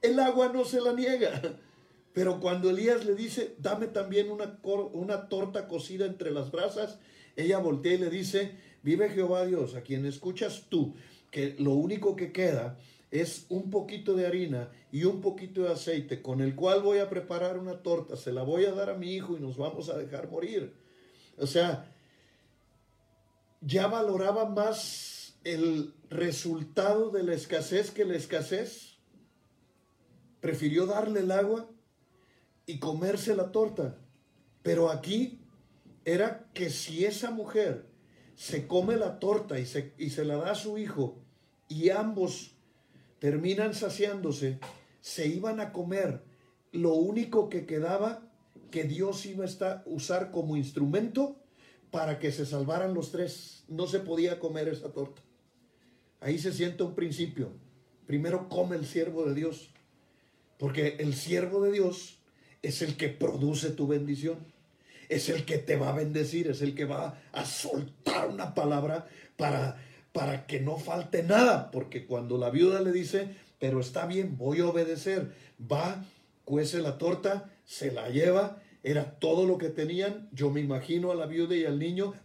[0.03, 1.41] el agua no se la niega.
[2.13, 4.59] Pero cuando Elías le dice, dame también una,
[4.93, 6.99] una torta cocida entre las brasas,
[7.35, 8.51] ella voltea y le dice,
[8.83, 10.93] vive Jehová Dios, a quien escuchas tú,
[11.31, 12.77] que lo único que queda
[13.11, 17.09] es un poquito de harina y un poquito de aceite con el cual voy a
[17.09, 19.97] preparar una torta, se la voy a dar a mi hijo y nos vamos a
[19.97, 20.73] dejar morir.
[21.37, 21.93] O sea,
[23.61, 28.97] ya valoraba más el resultado de la escasez que la escasez.
[30.41, 31.69] Prefirió darle el agua
[32.65, 33.97] y comerse la torta.
[34.61, 35.39] Pero aquí
[36.03, 37.85] era que si esa mujer
[38.35, 41.17] se come la torta y se, y se la da a su hijo
[41.67, 42.56] y ambos
[43.19, 44.59] terminan saciándose,
[45.01, 46.21] se iban a comer
[46.71, 48.21] lo único que quedaba
[48.71, 51.37] que Dios iba a usar como instrumento
[51.91, 53.63] para que se salvaran los tres.
[53.67, 55.21] No se podía comer esa torta.
[56.19, 57.51] Ahí se siente un principio.
[58.05, 59.69] Primero come el siervo de Dios,
[60.57, 62.19] porque el siervo de Dios
[62.61, 64.39] es el que produce tu bendición,
[65.09, 69.07] es el que te va a bendecir, es el que va a soltar una palabra
[69.35, 69.77] para,
[70.17, 74.61] para que no falte nada, porque cuando la viuda le dice, pero está bien, voy
[74.61, 76.03] a obedecer, va,
[76.43, 81.15] cuece la torta, se la lleva, era todo lo que tenían, yo me imagino a
[81.15, 82.15] la viuda y al niño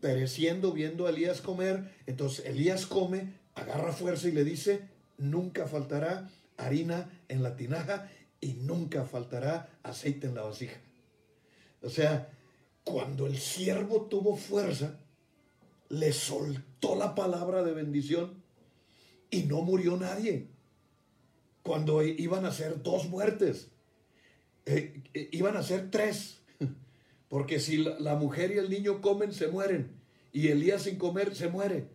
[0.00, 6.28] pereciendo viendo a Elías comer, entonces Elías come, agarra fuerza y le dice, nunca faltará
[6.56, 10.80] harina en la tinaja y nunca faltará aceite en la vasija.
[11.80, 12.28] O sea,
[12.82, 14.98] cuando el siervo tuvo fuerza,
[15.90, 18.42] le soltó la palabra de bendición
[19.30, 20.48] y no murió nadie.
[21.62, 23.68] Cuando iban a ser dos muertes,
[24.64, 26.40] eh, eh, iban a ser tres.
[27.28, 29.90] Porque si la, mujer y el niño comen, se mueren.
[30.32, 31.88] Y Elías sin comer, se muere.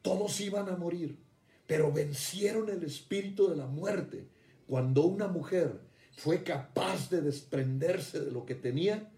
[0.00, 1.18] Todos iban a morir.
[1.66, 4.26] Pero vencieron el espíritu de la muerte
[4.66, 5.80] cuando una mujer
[6.16, 9.10] fue capaz de desprenderse de lo que tenía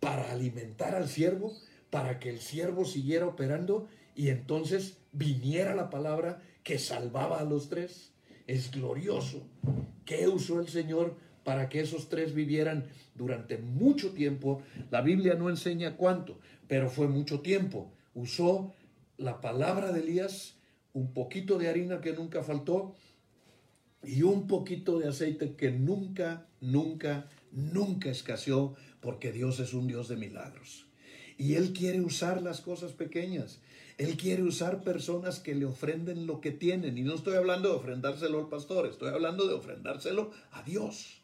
[0.00, 1.52] para alimentar al siervo,
[1.96, 7.70] para que el siervo siguiera operando y entonces viniera la palabra que salvaba a los
[7.70, 8.12] tres.
[8.46, 9.46] Es glorioso.
[10.04, 14.60] ¿Qué usó el Señor para que esos tres vivieran durante mucho tiempo?
[14.90, 17.90] La Biblia no enseña cuánto, pero fue mucho tiempo.
[18.12, 18.74] Usó
[19.16, 20.58] la palabra de Elías,
[20.92, 22.94] un poquito de harina que nunca faltó
[24.04, 30.08] y un poquito de aceite que nunca, nunca, nunca escaseó, porque Dios es un Dios
[30.08, 30.85] de milagros.
[31.38, 33.58] Y Él quiere usar las cosas pequeñas.
[33.98, 36.98] Él quiere usar personas que le ofrenden lo que tienen.
[36.98, 41.18] Y no estoy hablando de ofrendárselo al pastor, estoy hablando de ofrendárselo a Dios.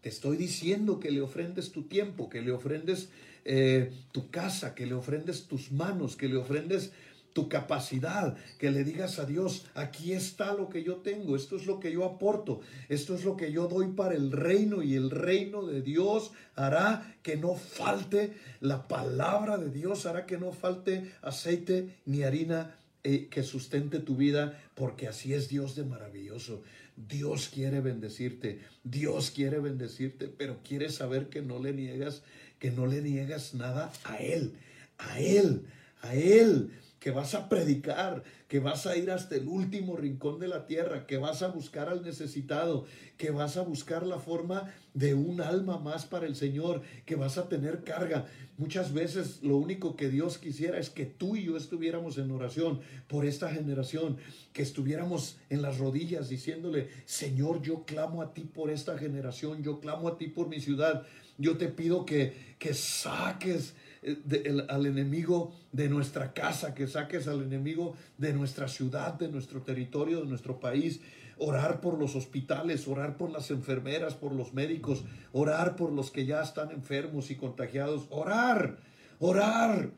[0.00, 3.08] Te estoy diciendo que le ofrendes tu tiempo, que le ofrendes
[3.44, 6.92] eh, tu casa, que le ofrendes tus manos, que le ofrendes
[7.38, 11.66] tu capacidad, que le digas a Dios, aquí está lo que yo tengo, esto es
[11.66, 15.08] lo que yo aporto, esto es lo que yo doy para el reino y el
[15.08, 21.12] reino de Dios hará que no falte la palabra de Dios, hará que no falte
[21.22, 26.64] aceite ni harina eh, que sustente tu vida, porque así es Dios de maravilloso.
[26.96, 32.22] Dios quiere bendecirte, Dios quiere bendecirte, pero quiere saber que no le niegas,
[32.58, 34.54] que no le niegas nada a Él,
[34.98, 35.66] a Él,
[36.02, 36.72] a Él
[37.08, 41.06] que vas a predicar, que vas a ir hasta el último rincón de la tierra,
[41.06, 42.84] que vas a buscar al necesitado,
[43.16, 47.38] que vas a buscar la forma de un alma más para el Señor, que vas
[47.38, 48.26] a tener carga.
[48.58, 52.80] Muchas veces lo único que Dios quisiera es que tú y yo estuviéramos en oración
[53.06, 54.18] por esta generación,
[54.52, 59.80] que estuviéramos en las rodillas diciéndole, Señor, yo clamo a ti por esta generación, yo
[59.80, 61.06] clamo a ti por mi ciudad,
[61.38, 67.42] yo te pido que, que saques eh, al enemigo de nuestra casa, que saques al
[67.42, 71.00] enemigo de nuestra ciudad, de nuestro territorio, de nuestro país.
[71.38, 76.26] Orar por los hospitales, orar por las enfermeras, por los médicos, orar por los que
[76.26, 78.06] ya están enfermos y contagiados.
[78.10, 78.78] Orar,
[79.20, 79.90] orar,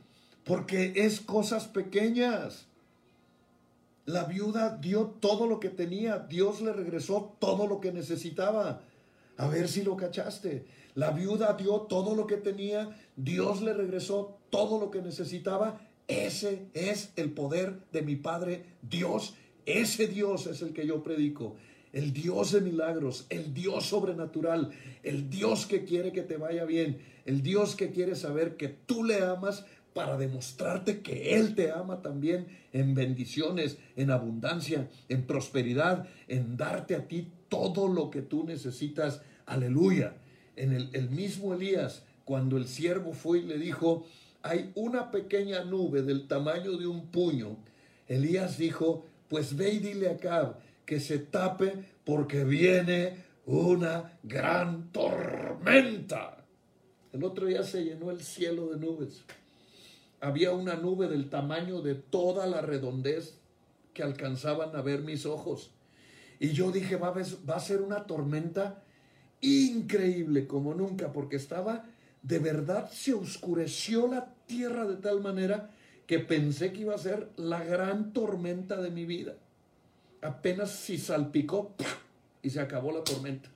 [0.44, 2.66] porque es cosas pequeñas.
[4.06, 8.80] La viuda dio todo lo que tenía, Dios le regresó todo lo que necesitaba.
[9.36, 10.66] A ver si lo cachaste.
[10.94, 15.80] La viuda dio todo lo que tenía, Dios le regresó todo lo que necesitaba.
[16.08, 19.34] Ese es el poder de mi Padre Dios.
[19.66, 21.56] Ese Dios es el que yo predico.
[21.92, 24.70] El Dios de milagros, el Dios sobrenatural,
[25.02, 29.02] el Dios que quiere que te vaya bien, el Dios que quiere saber que tú
[29.02, 36.06] le amas para demostrarte que Él te ama también en bendiciones, en abundancia, en prosperidad,
[36.28, 39.22] en darte a ti todo lo que tú necesitas.
[39.46, 40.14] Aleluya
[40.56, 44.06] en el, mismo Elías, cuando el siervo fue y le dijo,
[44.42, 47.56] hay una pequeña nube del tamaño de un puño,
[48.08, 54.90] Elías dijo, pues ve y dile a Acab que se tape porque viene una gran
[54.90, 56.44] tormenta.
[57.12, 59.22] El otro día se llenó el cielo de nubes.
[60.20, 63.38] Había una nube del tamaño de toda la redondez
[63.94, 65.70] que alcanzaban a ver mis ojos.
[66.38, 67.14] Y yo dije, va
[67.54, 68.82] a ser una tormenta
[69.40, 71.84] increíble como nunca, porque estaba,
[72.22, 75.70] de verdad se oscureció la tierra de tal manera
[76.06, 79.36] que pensé que iba a ser la gran tormenta de mi vida.
[80.22, 81.74] Apenas si salpicó
[82.42, 83.48] y se acabó la tormenta.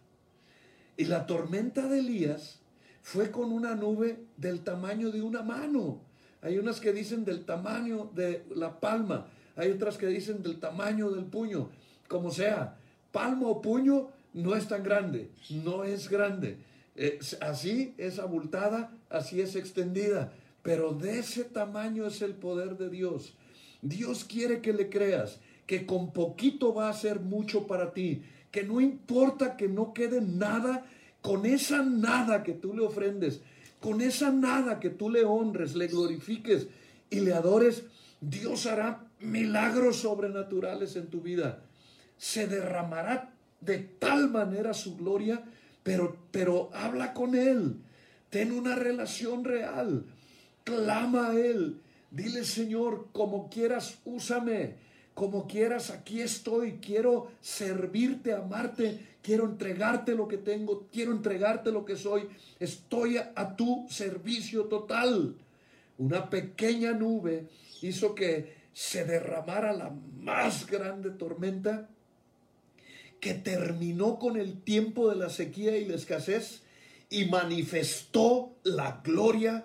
[0.97, 2.61] Y la tormenta de Elías
[3.03, 6.01] fue con una nube del tamaño de una mano.
[6.41, 11.11] hay unas que dicen del tamaño de la palma, hay otras que dicen del tamaño
[11.11, 11.71] del puño,
[12.09, 12.77] como sea,
[13.13, 16.59] palmo o puño no es tan grande, no es grande.
[16.97, 22.91] Eh, así es abultada, así es extendida, pero de ese tamaño es el poder de
[22.91, 23.35] Dios.
[23.81, 28.65] Dios quiere que le creas, que con poquito va a ser mucho para ti, que
[28.65, 30.85] no importa que no quede nada,
[31.21, 33.41] con esa nada que tú le ofrendes,
[33.81, 36.69] con esa nada que tú le honres, le glorifiques
[37.09, 37.85] y le adores,
[38.21, 41.63] Dios hará milagros sobrenaturales en tu vida.
[42.17, 43.34] Se derramará
[43.65, 45.43] de tal manera su gloria,
[45.83, 47.77] pero, pero habla con Él,
[48.31, 50.05] ten una relación real,
[50.65, 54.77] clama a Él, dile Señor, como quieras, úsame,
[55.15, 61.85] como quieras, aquí estoy, quiero servirte, amarte, quiero entregarte lo que tengo, quiero entregarte lo
[61.85, 65.37] que soy, estoy a, a tu servicio total.
[65.97, 67.49] Una pequeña nube
[67.83, 71.89] hizo que se derramara la más grande tormenta
[73.25, 76.61] que terminó con el tiempo de la sequía y la escasez
[77.09, 79.65] y manifestó la gloria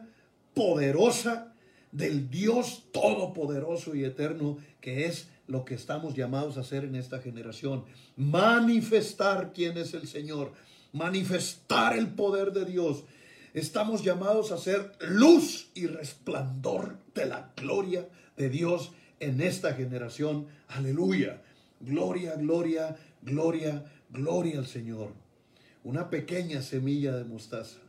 [0.53, 1.53] poderosa
[1.91, 7.19] del Dios todopoderoso y eterno, que es lo que estamos llamados a hacer en esta
[7.19, 7.83] generación.
[8.15, 10.53] Manifestar quién es el Señor,
[10.93, 13.03] manifestar el poder de Dios.
[13.53, 20.47] Estamos llamados a ser luz y resplandor de la gloria de Dios en esta generación.
[20.69, 21.41] Aleluya.
[21.81, 25.13] Gloria, gloria, Gloria, gloria al Señor.
[25.83, 27.79] Una pequeña semilla de mostaza.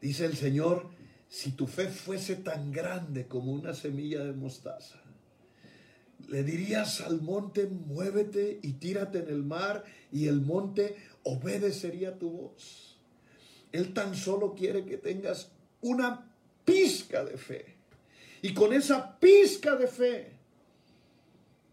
[0.00, 0.90] Dice el Señor,
[1.28, 5.00] si tu fe fuese tan grande como una semilla de mostaza,
[6.28, 12.30] le dirías al monte, muévete y tírate en el mar, y el monte obedecería tu
[12.30, 12.98] voz.
[13.72, 15.50] Él tan solo quiere que tengas
[15.80, 16.30] una
[16.64, 17.76] pizca de fe.
[18.42, 20.32] Y con esa pizca de fe,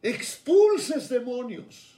[0.01, 1.96] expulses demonios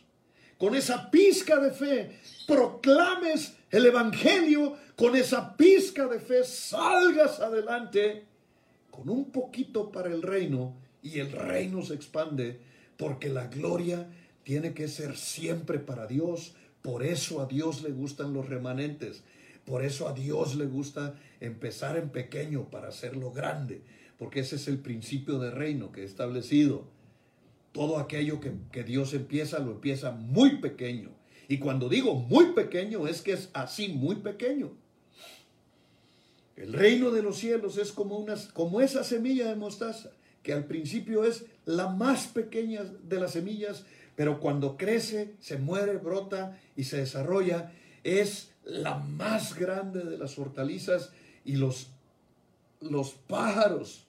[0.59, 8.25] con esa pizca de fe, proclames el Evangelio, con esa pizca de fe salgas adelante
[8.91, 12.59] con un poquito para el reino y el reino se expande
[12.97, 14.09] porque la gloria
[14.43, 16.53] tiene que ser siempre para Dios.
[16.81, 19.23] Por eso a Dios le gustan los remanentes.
[19.63, 23.81] Por eso a Dios le gusta empezar en pequeño para hacerlo grande.
[24.17, 26.98] Porque ese es el principio de reino que he establecido
[27.79, 31.11] todo aquello que, Dios empieza, lo empieza muy pequeño.
[31.47, 34.71] Y cuando digo muy pequeño, es que es así, muy pequeño.
[36.57, 40.11] El reino de los cielos es como, como esa semilla de mostaza,
[40.43, 43.85] que al principio es la más pequeña de las semillas,
[44.17, 47.71] pero cuando crece, se muere, brota y se desarrolla,
[48.03, 51.13] es la más grande de las hortalizas
[51.45, 51.91] y los,
[52.81, 54.03] los pájaros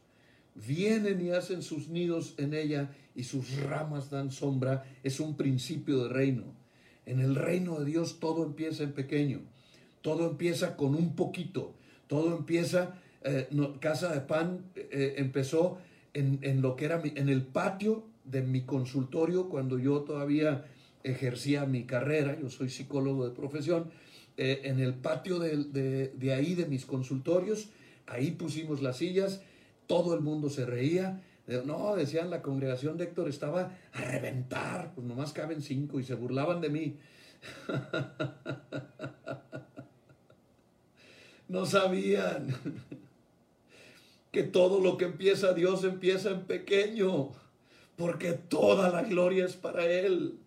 [0.56, 6.04] vienen y hacen sus nidos en ella y sus ramas dan sombra, es un principio
[6.04, 6.44] de reino.
[7.04, 9.42] En el reino de Dios todo empieza en pequeño,
[10.00, 11.74] todo empieza con un poquito,
[12.06, 13.46] todo empieza, eh,
[13.78, 15.78] Casa de Pan eh, empezó
[16.14, 20.64] en, lo que era en el patio de mi consultorio cuando yo todavía
[21.04, 23.90] ejercía mi carrera, yo soy psicólogo de profesión,
[24.38, 27.68] eh, en el patio de, de ahí de mis consultorios,
[28.06, 29.42] ahí pusimos las sillas,
[29.87, 31.20] todo el mundo se reía,
[31.65, 36.15] no, decían, la congregación de Héctor estaba a reventar, pues nomás caben cinco y se
[36.15, 36.97] burlaban de mí.
[41.49, 42.49] no sabían
[44.31, 47.33] que todo lo que empieza Dios empieza en pequeño,
[47.97, 50.39] porque toda la gloria es para Él,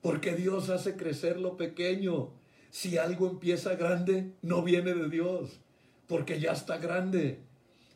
[0.00, 2.30] porque Dios hace crecer lo pequeño.
[2.70, 5.60] Si algo empieza grande, no viene de Dios,
[6.06, 7.40] porque ya está grande.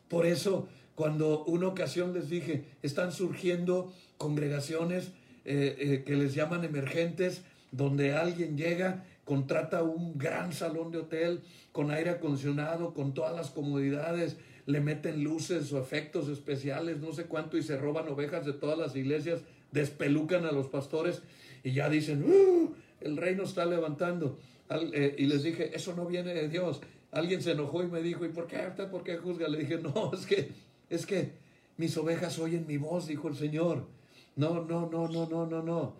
[0.07, 0.67] Por eso
[0.99, 5.13] cuando una ocasión les dije, están surgiendo congregaciones
[5.45, 11.39] eh, eh, que les llaman emergentes, donde alguien llega, contrata un gran salón de hotel
[11.71, 14.35] con aire acondicionado, con todas las comodidades,
[14.65, 18.77] le meten luces o efectos especiales, no sé cuánto, y se roban ovejas de todas
[18.77, 19.39] las iglesias,
[19.71, 21.21] despelucan a los pastores
[21.63, 24.37] y ya dicen, uh, el reino está levantando.
[24.69, 26.81] Eh, y les dije, eso no viene de Dios.
[27.11, 28.57] Alguien se enojó y me dijo, ¿y por qué
[28.91, 29.47] por qué juzga?
[29.47, 31.33] Le dije, no, es que es que
[31.77, 33.87] mis ovejas oyen mi voz, dijo el Señor.
[34.35, 35.95] No, no, no, no, no, no, no.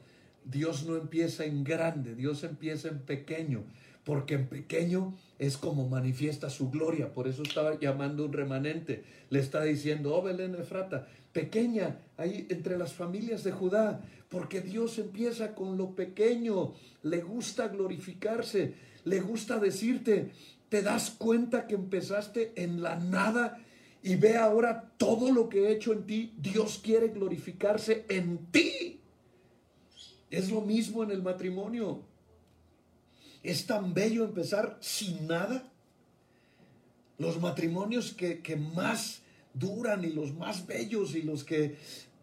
[0.45, 3.63] Dios no empieza en grande, Dios empieza en pequeño,
[4.03, 7.13] porque en pequeño es como manifiesta su gloria.
[7.13, 9.03] Por eso estaba llamando un remanente.
[9.29, 14.97] Le está diciendo, oh Belén Efrata, pequeña, ahí entre las familias de Judá, porque Dios
[14.99, 16.73] empieza con lo pequeño,
[17.03, 18.73] le gusta glorificarse,
[19.05, 20.31] le gusta decirte,
[20.69, 23.59] te das cuenta que empezaste en la nada
[24.01, 26.33] y ve ahora todo lo que he hecho en ti.
[26.37, 29.01] Dios quiere glorificarse en ti.
[30.29, 32.01] Es lo mismo en el matrimonio.
[33.43, 35.71] Es tan bello empezar sin nada.
[37.17, 39.21] Los matrimonios que, que más
[39.53, 41.75] duran y los más bellos y los que,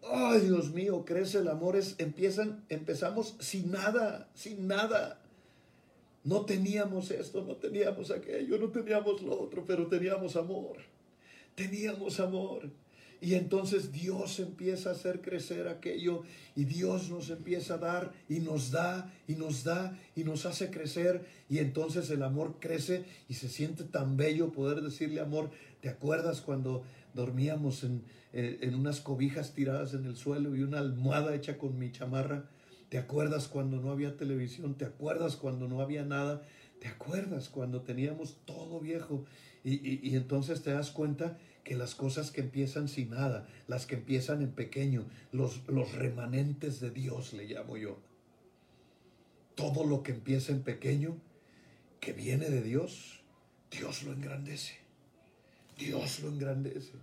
[0.03, 5.21] ay Dios mío, crece el amor, es, empiezan, empezamos sin nada, sin nada.
[6.23, 10.77] No teníamos esto, no teníamos aquello, no teníamos lo otro, pero teníamos amor.
[11.57, 12.69] Teníamos amor.
[13.19, 16.21] Y entonces Dios empieza a hacer crecer aquello
[16.55, 20.69] y Dios nos empieza a dar y nos da y nos da y nos hace
[20.69, 25.49] crecer y entonces el amor crece y se siente tan bello poder decirle amor,
[25.81, 26.83] ¿te acuerdas cuando
[27.15, 28.03] dormíamos en,
[28.33, 32.47] en unas cobijas tiradas en el suelo y una almohada hecha con mi chamarra?
[32.89, 34.75] ¿Te acuerdas cuando no había televisión?
[34.75, 36.43] ¿Te acuerdas cuando no había nada?
[36.79, 39.25] ¿Te acuerdas cuando teníamos todo viejo?
[39.63, 41.37] Y, entonces te das cuenta
[41.67, 46.79] que las cosas que empiezan sin nada, las que empiezan en pequeño, los, los remanentes
[46.79, 47.97] de Dios le llamo yo.
[49.53, 51.17] Todo lo que empieza en pequeño,
[51.99, 53.19] que viene de Dios,
[53.69, 54.75] Dios lo engrandece.
[55.77, 56.93] Dios lo engrandece.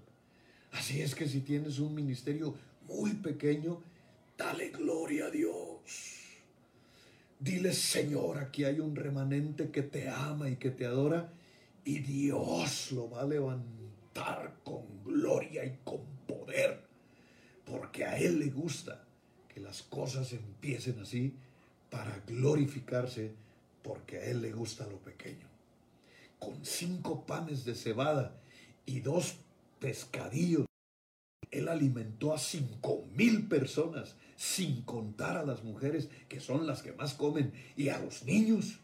[0.72, 2.54] Así es que si tienes un ministerio
[2.88, 3.82] muy pequeño,
[4.38, 5.82] dale gloria a Dios.
[7.38, 11.34] Dile, Señor, aquí hay un remanente que te ama y que te adora
[11.84, 13.84] y Dios lo va a levantar
[14.62, 16.80] con gloria y con poder,
[17.64, 19.04] porque a Él le gusta
[19.48, 21.34] que las cosas empiecen así
[21.90, 23.32] para glorificarse,
[23.82, 25.46] porque a Él le gusta lo pequeño.
[26.38, 28.36] Con cinco panes de cebada
[28.86, 29.36] y dos
[29.80, 30.66] pescadillos,
[31.50, 36.92] Él alimentó a cinco mil personas, sin contar a las mujeres, que son las que
[36.92, 38.80] más comen, y a los niños.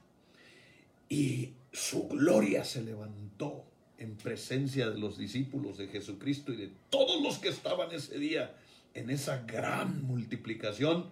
[1.08, 3.69] Y su gloria se levantó
[4.00, 8.56] en presencia de los discípulos de Jesucristo y de todos los que estaban ese día
[8.94, 11.06] en esa gran multiplicación,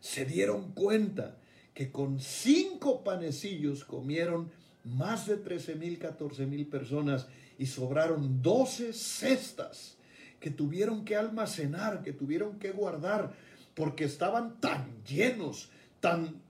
[0.00, 1.38] se dieron cuenta
[1.72, 4.52] que con cinco panecillos comieron
[4.84, 7.26] más de 13 mil, 14 mil personas
[7.58, 9.96] y sobraron 12 cestas
[10.38, 13.32] que tuvieron que almacenar, que tuvieron que guardar,
[13.74, 15.70] porque estaban tan llenos,
[16.00, 16.42] tan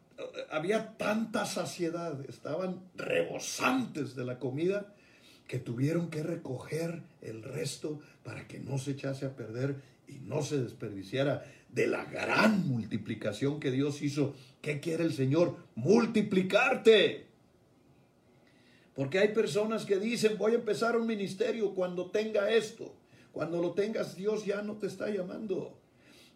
[0.51, 4.93] había tanta saciedad, estaban rebosantes de la comida,
[5.47, 9.76] que tuvieron que recoger el resto para que no se echase a perder
[10.09, 14.34] y no se desperdiciara de la gran multiplicación que Dios hizo.
[14.62, 15.57] ¿Qué quiere el Señor?
[15.74, 17.26] Multiplicarte.
[18.95, 22.95] Porque hay personas que dicen, voy a empezar un ministerio cuando tenga esto.
[23.32, 25.76] Cuando lo tengas, Dios ya no te está llamando.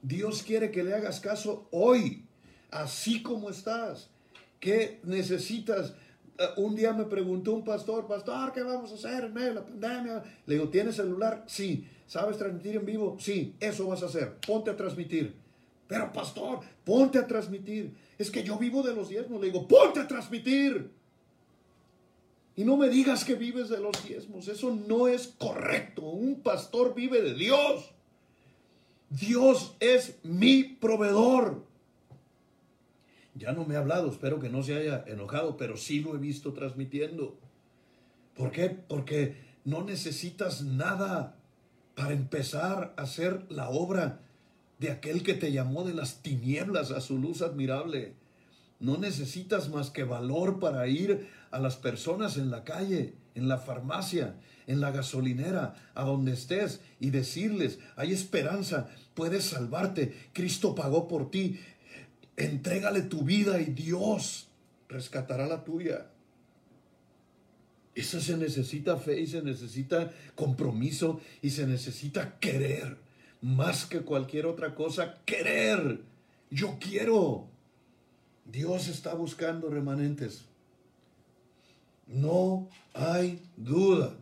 [0.03, 2.25] Dios quiere que le hagas caso hoy
[2.71, 4.11] así como estás.
[4.59, 5.95] ¿Qué necesitas?
[6.39, 9.55] Eh, un día me preguntó un pastor, pastor, ¿qué vamos a hacer en medio de
[9.55, 10.22] la pandemia?
[10.47, 11.45] Le digo, ¿tienes celular?
[11.47, 11.86] Sí.
[12.07, 13.16] ¿Sabes transmitir en vivo?
[13.20, 14.36] Sí, eso vas a hacer.
[14.47, 15.34] Ponte a transmitir.
[15.86, 17.93] Pero pastor, ponte a transmitir.
[18.16, 19.41] Es que yo vivo de los diezmos.
[19.41, 20.91] Le digo, ponte a transmitir.
[22.57, 24.49] Y no me digas que vives de los diezmos.
[24.49, 26.03] Eso no es correcto.
[26.03, 27.91] Un pastor vive de Dios.
[29.11, 31.62] Dios es mi proveedor.
[33.39, 36.18] Ya no me ha hablado, espero que no se haya enojado, pero sí lo he
[36.18, 37.39] visto transmitiendo.
[38.34, 38.68] ¿Por qué?
[38.68, 41.36] Porque no necesitas nada
[41.95, 44.20] para empezar a hacer la obra
[44.78, 48.14] de aquel que te llamó de las tinieblas a su luz admirable.
[48.80, 53.59] No necesitas más que valor para ir a las personas en la calle, en la
[53.59, 54.36] farmacia,
[54.66, 61.30] en la gasolinera, a donde estés y decirles, hay esperanza, puedes salvarte, Cristo pagó por
[61.30, 61.59] ti,
[62.39, 64.47] Entrégale tu vida y Dios
[64.89, 66.07] rescatará la tuya.
[67.97, 72.97] Eso se necesita fe y se necesita compromiso y se necesita querer.
[73.43, 76.01] Más que cualquier otra cosa, querer.
[76.49, 77.49] Yo quiero.
[78.45, 80.45] Dios está buscando remanentes.
[82.07, 84.14] No hay duda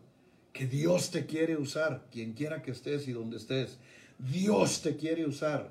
[0.55, 3.77] que Dios te quiere usar, quien quiera que estés y donde estés.
[4.19, 5.71] Dios te quiere usar.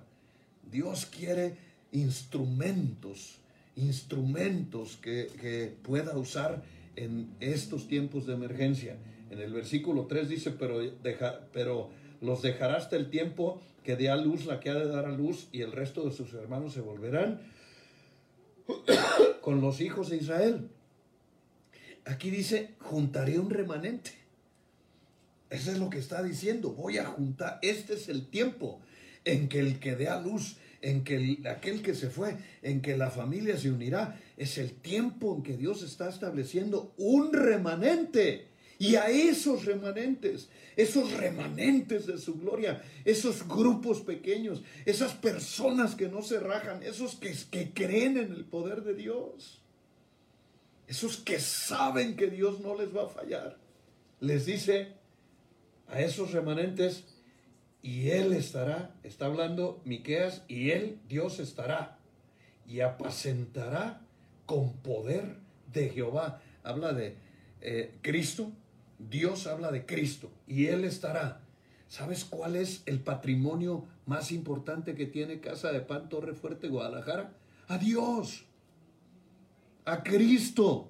[0.71, 1.64] Dios quiere
[1.95, 3.37] instrumentos,
[3.75, 6.63] instrumentos que, pueda usar
[6.95, 8.97] en estos tiempos de emergencia.
[9.29, 11.89] En el versículo 3 dice, pero, deja, pero
[12.21, 15.11] los dejará hasta el tiempo que dé a luz la que ha de dar a
[15.11, 17.41] luz y el resto de sus hermanos se volverán
[19.41, 20.69] con los hijos de Israel.
[22.05, 24.11] Aquí dice, juntaré un remanente.
[25.49, 26.71] Eso es lo que está diciendo.
[26.71, 27.59] Voy a juntar.
[27.61, 28.81] Este es el tiempo
[29.23, 32.95] en que el que dé a luz en que aquel que se fue, en que
[32.95, 38.49] la familia se unirá, es el tiempo en que Dios está estableciendo un remanente.
[38.77, 46.07] Y a esos remanentes, esos remanentes de su gloria, esos grupos pequeños, esas personas que
[46.07, 49.61] no se rajan, esos que, que creen en el poder de Dios,
[50.88, 53.57] esos que saben que Dios no les va a fallar,
[54.19, 54.89] les dice
[55.88, 57.05] a esos remanentes,
[57.86, 61.99] y Él estará, está hablando Miqueas, y Él, Dios estará,
[62.67, 64.01] y apacentará
[64.47, 65.38] con poder
[65.71, 66.41] de Jehová.
[66.63, 67.15] Habla de
[67.61, 68.51] eh, Cristo,
[68.97, 71.41] Dios habla de Cristo, y Él estará.
[71.88, 77.33] ¿Sabes cuál es el patrimonio más importante que tiene Casa de Pan Torre Fuerte Guadalajara?
[77.67, 78.45] A Dios,
[79.86, 80.89] a Cristo.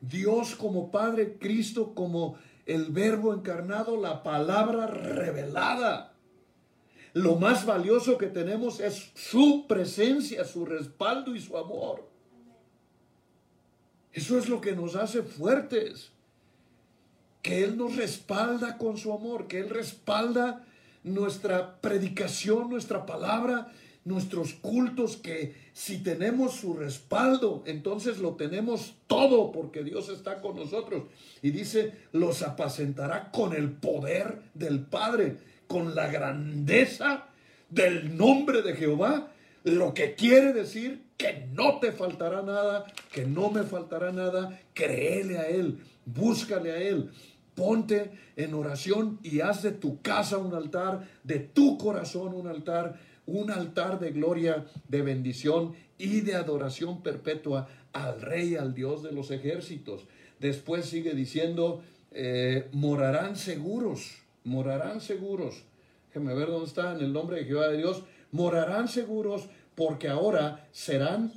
[0.00, 2.36] Dios como Padre, Cristo como
[2.66, 6.12] el verbo encarnado, la palabra revelada.
[7.14, 12.08] Lo más valioso que tenemos es su presencia, su respaldo y su amor.
[14.12, 16.10] Eso es lo que nos hace fuertes.
[17.42, 20.64] Que Él nos respalda con su amor, que Él respalda
[21.02, 23.72] nuestra predicación, nuestra palabra,
[24.04, 30.56] nuestros cultos, que si tenemos su respaldo, entonces lo tenemos todo porque Dios está con
[30.56, 31.04] nosotros.
[31.40, 35.36] Y dice, los apacentará con el poder del Padre,
[35.66, 37.26] con la grandeza
[37.70, 39.32] del nombre de Jehová,
[39.64, 45.38] lo que quiere decir que no te faltará nada, que no me faltará nada, créele
[45.38, 47.10] a Él, búscale a Él.
[47.54, 52.98] Ponte en oración y haz de tu casa un altar, de tu corazón un altar,
[53.26, 59.12] un altar de gloria, de bendición y de adoración perpetua al Rey, al Dios de
[59.12, 60.06] los ejércitos.
[60.40, 65.64] Después sigue diciendo, eh, morarán seguros, morarán seguros.
[66.08, 68.02] Déjame ver dónde está, en el nombre de Jehová de Dios,
[68.32, 71.32] morarán seguros porque ahora serán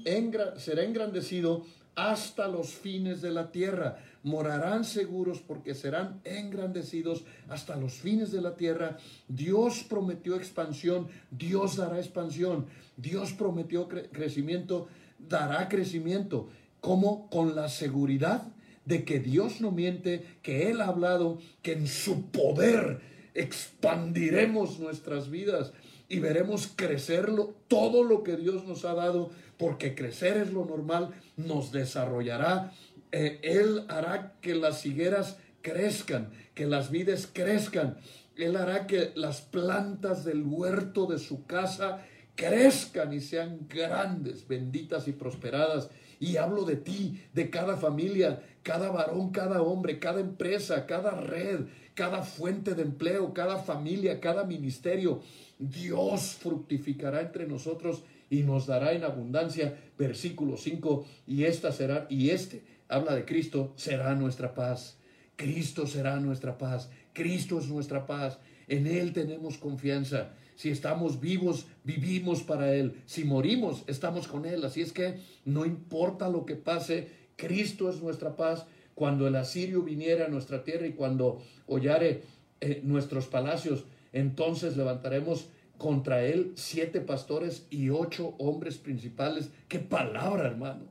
[0.57, 1.65] será engrandecido
[1.95, 8.41] hasta los fines de la tierra morarán seguros porque serán engrandecidos hasta los fines de
[8.41, 8.97] la tierra.
[9.27, 12.65] Dios prometió expansión, Dios dará expansión.
[12.97, 14.87] Dios prometió crecimiento,
[15.19, 16.49] dará crecimiento.
[16.81, 18.43] como Con la seguridad
[18.85, 23.01] de que Dios no miente, que Él ha hablado, que en su poder
[23.33, 25.73] expandiremos nuestras vidas
[26.07, 31.11] y veremos crecerlo todo lo que Dios nos ha dado, porque crecer es lo normal,
[31.37, 32.71] nos desarrollará
[33.17, 37.97] eh, él hará que las higueras crezcan, que las vides crezcan.
[38.35, 42.03] Él hará que las plantas del huerto de su casa
[42.35, 45.89] crezcan y sean grandes, benditas y prosperadas.
[46.19, 51.67] Y hablo de ti, de cada familia, cada varón, cada hombre, cada empresa, cada red,
[51.93, 55.21] cada fuente de empleo, cada familia, cada ministerio.
[55.57, 59.77] Dios fructificará entre nosotros y nos dará en abundancia.
[59.97, 64.97] Versículo 5, y esta será, y este habla de Cristo, será nuestra paz.
[65.35, 66.89] Cristo será nuestra paz.
[67.13, 68.39] Cristo es nuestra paz.
[68.67, 70.31] En Él tenemos confianza.
[70.55, 73.01] Si estamos vivos, vivimos para Él.
[73.05, 74.63] Si morimos, estamos con Él.
[74.63, 78.65] Así es que no importa lo que pase, Cristo es nuestra paz.
[78.93, 82.23] Cuando el asirio viniera a nuestra tierra y cuando hollare
[82.61, 89.49] eh, nuestros palacios, entonces levantaremos contra Él siete pastores y ocho hombres principales.
[89.67, 90.85] ¡Qué palabra, hermano!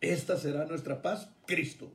[0.00, 1.92] Esta será nuestra paz, Cristo.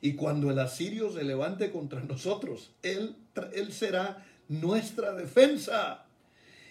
[0.00, 3.16] Y cuando el asirio se levante contra nosotros, Él,
[3.52, 6.06] él será nuestra defensa.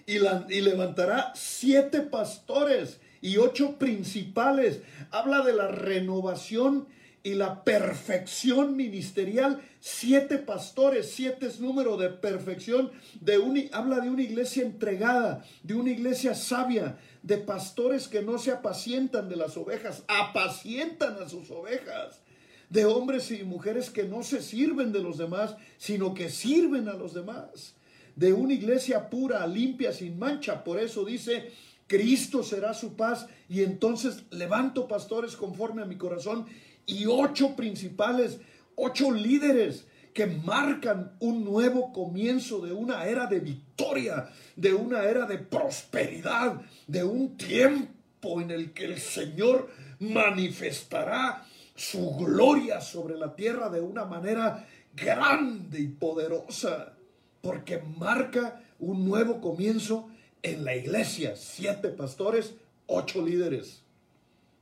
[0.05, 4.81] Y, y levantará siete pastores y ocho principales.
[5.11, 6.87] Habla de la renovación
[7.23, 9.61] y la perfección ministerial.
[9.79, 12.91] Siete pastores, siete es número de perfección.
[13.19, 18.51] De habla de una iglesia entregada, de una iglesia sabia, de pastores que no se
[18.51, 22.21] apacientan de las ovejas, apacientan a sus ovejas.
[22.69, 26.93] De hombres y mujeres que no se sirven de los demás, sino que sirven a
[26.93, 27.75] los demás.
[28.15, 30.63] De una iglesia pura, limpia, sin mancha.
[30.63, 31.51] Por eso dice,
[31.87, 33.27] Cristo será su paz.
[33.49, 36.45] Y entonces levanto pastores conforme a mi corazón
[36.89, 38.39] y ocho principales,
[38.75, 45.25] ocho líderes que marcan un nuevo comienzo de una era de victoria, de una era
[45.25, 49.69] de prosperidad, de un tiempo en el que el Señor
[49.99, 56.93] manifestará su gloria sobre la tierra de una manera grande y poderosa,
[57.41, 60.09] porque marca un nuevo comienzo
[60.41, 61.35] en la iglesia.
[61.35, 62.55] Siete pastores,
[62.87, 63.83] ocho líderes.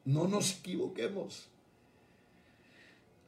[0.05, 1.47] No nos equivoquemos.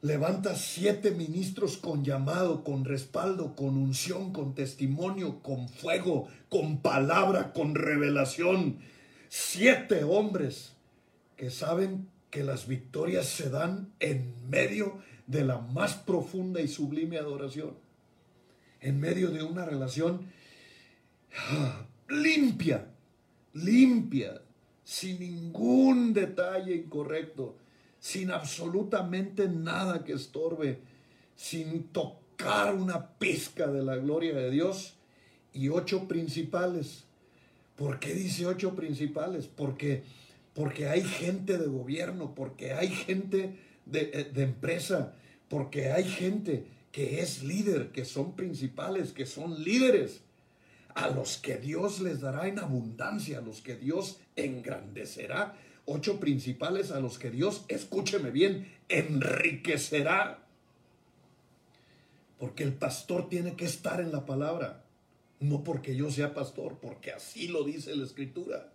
[0.02, 7.52] Levanta siete ministros con llamado, con respaldo, con unción, con testimonio, con fuego, con palabra,
[7.52, 8.78] con revelación.
[9.28, 10.72] Siete hombres
[11.36, 17.18] que saben que las victorias se dan en medio de la más profunda y sublime
[17.18, 17.74] adoración,
[18.80, 20.26] en medio de una relación
[21.36, 22.88] ah, limpia,
[23.52, 24.40] limpia,
[24.82, 27.56] sin ningún detalle incorrecto,
[28.00, 30.80] sin absolutamente nada que estorbe,
[31.36, 34.94] sin tocar una pizca de la gloria de Dios
[35.52, 37.04] y ocho principales.
[37.76, 39.46] ¿Por qué dice ocho principales?
[39.46, 40.02] Porque
[40.54, 43.56] porque hay gente de gobierno, porque hay gente
[43.92, 45.14] eh, de, empresa,
[45.48, 50.20] porque hay gente que es líder, que son principales, que son líderes,
[50.94, 55.54] a los que Dios les dará en abundancia, a los que Dios engrandecerá.
[55.86, 60.46] Ocho principales a los que Dios, escúcheme bien, enriquecerá.
[62.38, 64.84] Porque el pastor tiene que estar en la palabra,
[65.40, 68.72] no porque yo sea pastor, porque así lo dice la escritura.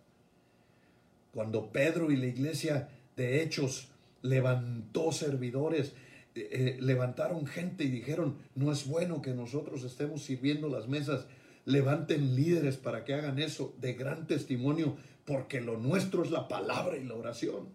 [1.34, 3.90] Cuando Pedro y la iglesia de Hechos
[4.22, 5.94] levantó servidores,
[6.36, 11.28] eh, eh, levantaron gente y dijeron, no es bueno que nosotros estemos sirviendo las mesas,
[11.66, 16.98] levanten líderes para que hagan eso de gran testimonio, porque lo nuestro es la palabra
[16.98, 17.68] y la oración.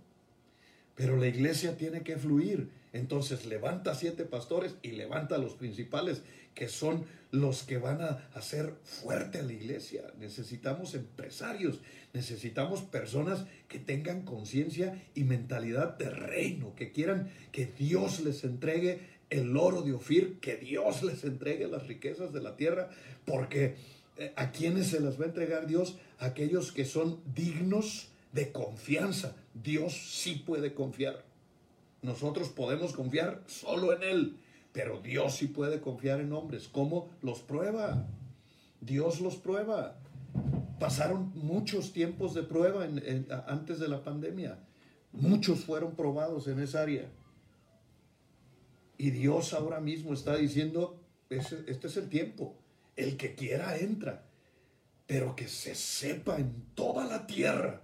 [0.95, 2.71] Pero la iglesia tiene que fluir.
[2.93, 6.23] Entonces levanta siete pastores y levanta los principales
[6.55, 10.03] que son los que van a hacer fuerte la iglesia.
[10.19, 11.81] Necesitamos empresarios,
[12.13, 18.99] necesitamos personas que tengan conciencia y mentalidad de reino, que quieran que Dios les entregue
[19.31, 22.91] el oro de Ofir, que Dios les entregue las riquezas de la tierra,
[23.25, 23.77] porque
[24.17, 29.35] eh, a quienes se las va a entregar Dios, aquellos que son dignos de confianza.
[29.55, 31.25] Dios sí puede confiar.
[32.03, 34.37] Nosotros podemos confiar solo en Él.
[34.73, 36.68] Pero Dios sí puede confiar en hombres.
[36.68, 38.07] ¿Cómo los prueba?
[38.81, 39.99] Dios los prueba.
[40.79, 42.87] Pasaron muchos tiempos de prueba
[43.49, 44.61] antes de la pandemia.
[45.12, 47.11] Muchos fueron probados en esa área.
[48.97, 52.55] Y Dios ahora mismo está diciendo, este es el tiempo.
[52.97, 54.30] El que quiera entra.
[55.11, 57.83] Pero que se sepa en toda la tierra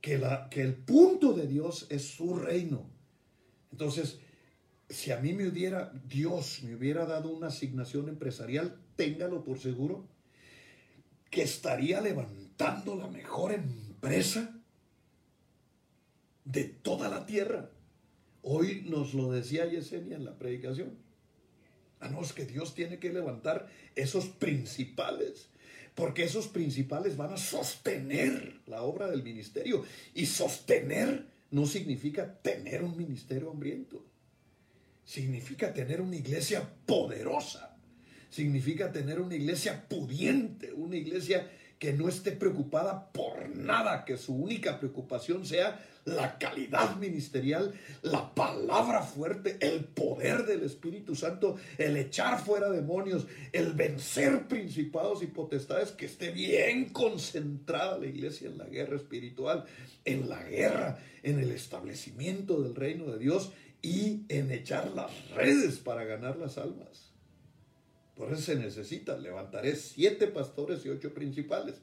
[0.00, 2.90] que, la, que el punto de Dios es su reino.
[3.70, 4.18] Entonces,
[4.88, 10.08] si a mí me hubiera, Dios me hubiera dado una asignación empresarial, téngalo por seguro,
[11.30, 14.60] que estaría levantando la mejor empresa
[16.44, 17.70] de toda la tierra.
[18.42, 20.98] Hoy nos lo decía Yesenia en la predicación.
[22.00, 25.49] Ah, no, es que Dios tiene que levantar esos principales,
[26.00, 29.84] porque esos principales van a sostener la obra del ministerio.
[30.14, 34.10] Y sostener no significa tener un ministerio hambriento
[35.10, 37.76] significa tener una iglesia poderosa,
[38.28, 44.34] significa tener una iglesia pudiente, una iglesia que no esté preocupada por nada, que su
[44.34, 47.72] única preocupación sea la calidad ministerial,
[48.02, 55.22] la palabra fuerte, el poder del Espíritu Santo, el echar fuera demonios, el vencer principados
[55.22, 59.64] y potestades, que esté bien concentrada la iglesia en la guerra espiritual,
[60.04, 65.78] en la guerra, en el establecimiento del reino de Dios y en echar las redes
[65.78, 67.09] para ganar las almas.
[68.20, 71.76] Por eso se necesita, levantaré siete pastores y ocho principales.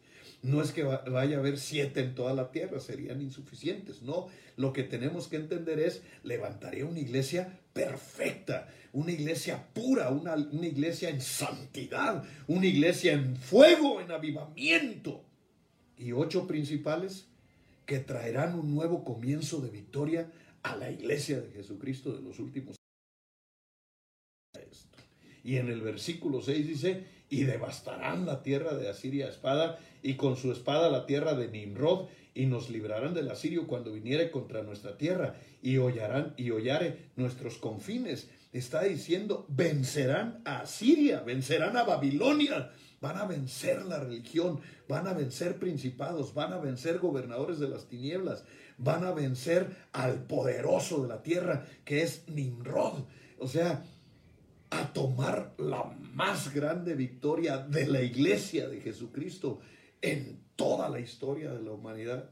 [0.44, 4.04] No es que vaya a haber siete en toda la tierra, serían insuficientes.
[4.04, 10.36] No, lo que tenemos que entender es, levantaré una iglesia perfecta, una iglesia pura, una,
[10.36, 15.24] una iglesia en santidad, una iglesia en fuego, en avivamiento.
[15.98, 17.26] Y ocho principales
[17.88, 20.32] que traerán un nuevo comienzo de victoria
[20.62, 22.77] a la iglesia de Jesucristo de los últimos
[25.48, 30.16] y en el versículo 6 dice, y devastarán la tierra de Asiria a espada, y
[30.16, 34.62] con su espada la tierra de Nimrod, y nos librarán del asirio cuando viniere contra
[34.62, 38.30] nuestra tierra, y hollarán y hollare nuestros confines.
[38.52, 45.14] Está diciendo, vencerán a Asiria, vencerán a Babilonia, van a vencer la religión, van a
[45.14, 48.44] vencer principados, van a vencer gobernadores de las tinieblas,
[48.78, 53.06] van a vencer al poderoso de la tierra, que es Nimrod.
[53.40, 53.86] O sea,
[54.70, 59.60] a tomar la más grande victoria de la iglesia de Jesucristo
[60.02, 62.30] en toda la historia de la humanidad.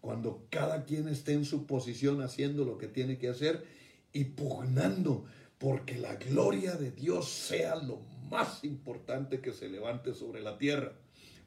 [0.00, 3.64] Cuando cada quien esté en su posición haciendo lo que tiene que hacer
[4.12, 5.24] y pugnando
[5.58, 10.92] porque la gloria de Dios sea lo más importante que se levante sobre la tierra.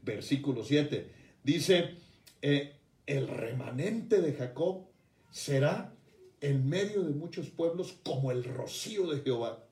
[0.01, 1.11] Versículo 7
[1.43, 1.95] dice,
[2.41, 4.87] eh, el remanente de Jacob
[5.29, 5.93] será
[6.41, 9.66] en medio de muchos pueblos como el rocío de Jehová.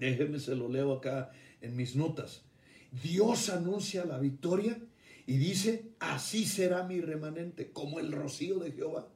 [0.00, 1.30] Déjenme se lo leo acá
[1.60, 2.42] en mis notas.
[3.02, 4.78] Dios anuncia la victoria
[5.26, 9.08] y dice, así será mi remanente, como el rocío de Jehová.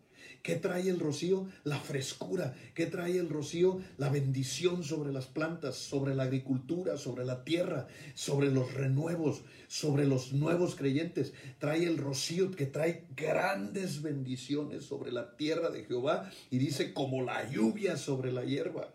[0.42, 1.46] ¿Qué trae el rocío?
[1.64, 2.54] La frescura.
[2.74, 3.80] ¿Qué trae el rocío?
[3.98, 10.06] La bendición sobre las plantas, sobre la agricultura, sobre la tierra, sobre los renuevos, sobre
[10.06, 11.34] los nuevos creyentes.
[11.58, 17.22] Trae el rocío que trae grandes bendiciones sobre la tierra de Jehová y dice como
[17.22, 18.94] la lluvia sobre la hierba.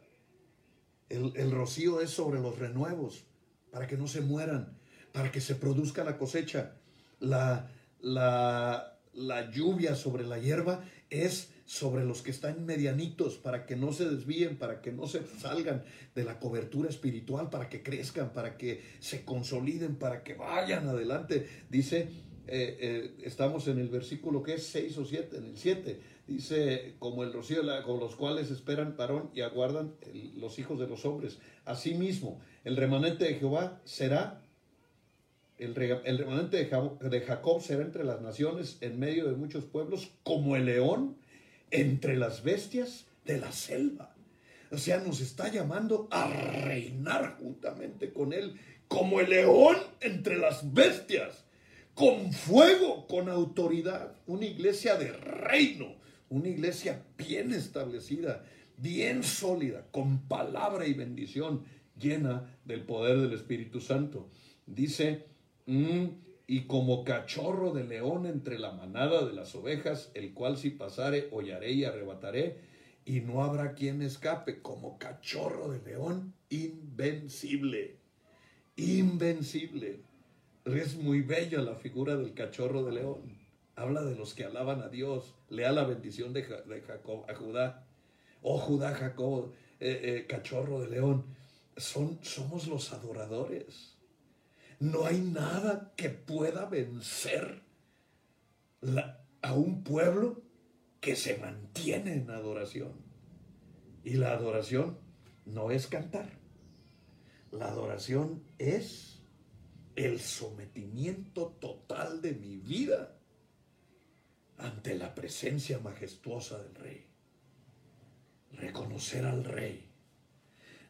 [1.10, 3.26] El, el rocío es sobre los renuevos,
[3.72, 4.78] para que no se mueran,
[5.12, 6.76] para que se produzca la cosecha.
[7.20, 13.76] La, la, la lluvia sobre la hierba es sobre los que están medianitos, para que
[13.76, 15.84] no se desvíen, para que no se salgan
[16.14, 21.48] de la cobertura espiritual, para que crezcan, para que se consoliden, para que vayan adelante.
[21.70, 22.08] Dice,
[22.48, 26.96] eh, eh, estamos en el versículo que es 6 o 7, en el 7, dice,
[27.00, 29.94] como el rocío con los cuales esperan varón y aguardan
[30.36, 31.40] los hijos de los hombres.
[31.66, 34.42] Asimismo, el remanente de Jehová será
[35.58, 40.66] el, remanente de Jacob será entre las naciones, en medio de muchos pueblos, como el
[40.66, 41.16] león
[41.72, 44.14] entre las bestias de la selva.
[44.72, 50.74] O sea, nos está llamando a reinar juntamente con Él, como el león entre las
[50.74, 51.46] bestias,
[51.94, 54.14] con fuego, con autoridad.
[54.28, 55.96] Una iglesia de reino,
[56.36, 58.44] una iglesia bien establecida,
[58.78, 61.64] bien sólida, con palabra y bendición,
[62.00, 64.30] llena del poder del Espíritu Santo.
[64.66, 65.26] Dice
[65.66, 66.06] Mm,
[66.48, 71.28] y como cachorro de león entre la manada de las ovejas, el cual si pasare
[71.32, 72.60] hollaré y arrebataré,
[73.04, 77.98] y no habrá quien escape, como cachorro de león, invencible,
[78.76, 80.02] invencible.
[80.66, 83.45] Es muy bella la figura del cachorro de león.
[83.76, 85.36] Habla de los que alaban a Dios.
[85.50, 87.86] Lea la bendición de, Jacob a Judá.
[88.42, 91.26] Oh Judá, Jacob, eh, eh, cachorro de león.
[91.76, 93.98] Son, somos los adoradores.
[94.80, 97.64] No hay nada que pueda vencer
[99.42, 100.42] a un pueblo
[101.02, 102.94] que se mantiene en adoración.
[104.04, 104.98] Y la adoración
[105.46, 106.30] no es cantar.
[107.52, 109.20] La adoración es
[109.96, 113.15] el sometimiento total de mi vida
[114.58, 117.06] ante la presencia majestuosa del Rey.
[118.54, 119.86] Reconocer al Rey.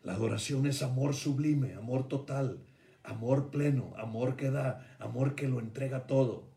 [0.04, 2.60] La adoración es amor sublime, amor total,
[3.06, 6.48] Amor pleno, amor que da, amor que lo entrega todo.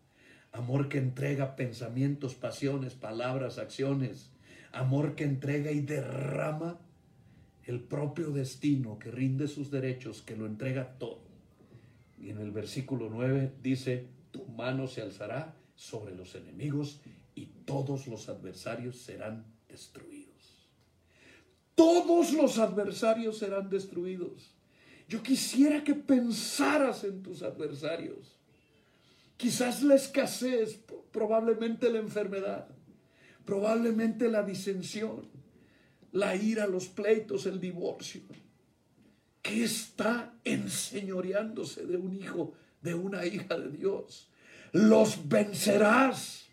[0.53, 4.31] Amor que entrega pensamientos, pasiones, palabras, acciones.
[4.73, 6.79] Amor que entrega y derrama
[7.65, 11.21] el propio destino, que rinde sus derechos, que lo entrega todo.
[12.19, 16.99] Y en el versículo 9 dice, tu mano se alzará sobre los enemigos
[17.37, 20.27] y todos los adversarios serán destruidos.
[21.77, 24.51] Todos los adversarios serán destruidos.
[25.09, 28.35] Yo quisiera que pensaras en tus adversarios.
[29.37, 30.81] Quizás la escasez,
[31.13, 32.67] probablemente la enfermedad,
[33.45, 35.29] probablemente la disensión,
[36.11, 38.23] la ira, los pleitos, el divorcio.
[39.41, 44.29] ¿Qué está enseñoreándose de un hijo, de una hija de Dios?
[44.73, 46.47] Los vencerás.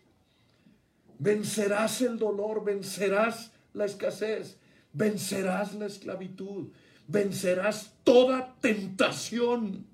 [1.18, 4.57] Vencerás el dolor, vencerás la escasez,
[4.91, 6.72] vencerás la esclavitud,
[7.07, 9.86] vencerás toda tentación,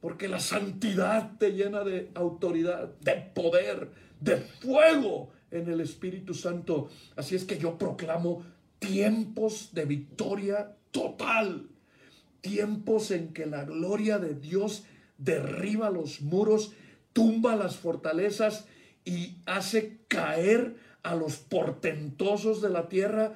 [0.00, 3.90] porque la santidad te llena de autoridad, de poder,
[4.20, 6.90] de fuego en el Espíritu Santo.
[7.16, 8.44] Así es que yo proclamo
[8.78, 11.68] tiempos de victoria total,
[12.40, 14.84] tiempos en que la gloria de Dios
[15.16, 16.72] derriba los muros,
[17.14, 18.66] tumba las fortalezas
[19.06, 23.34] y hace caer a los portentosos de la tierra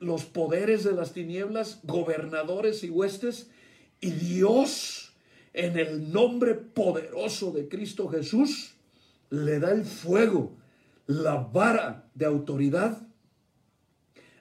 [0.00, 3.50] los poderes de las tinieblas, gobernadores y huestes,
[4.00, 5.12] y Dios,
[5.52, 8.74] en el nombre poderoso de Cristo Jesús,
[9.28, 10.56] le da el fuego,
[11.06, 13.06] la vara de autoridad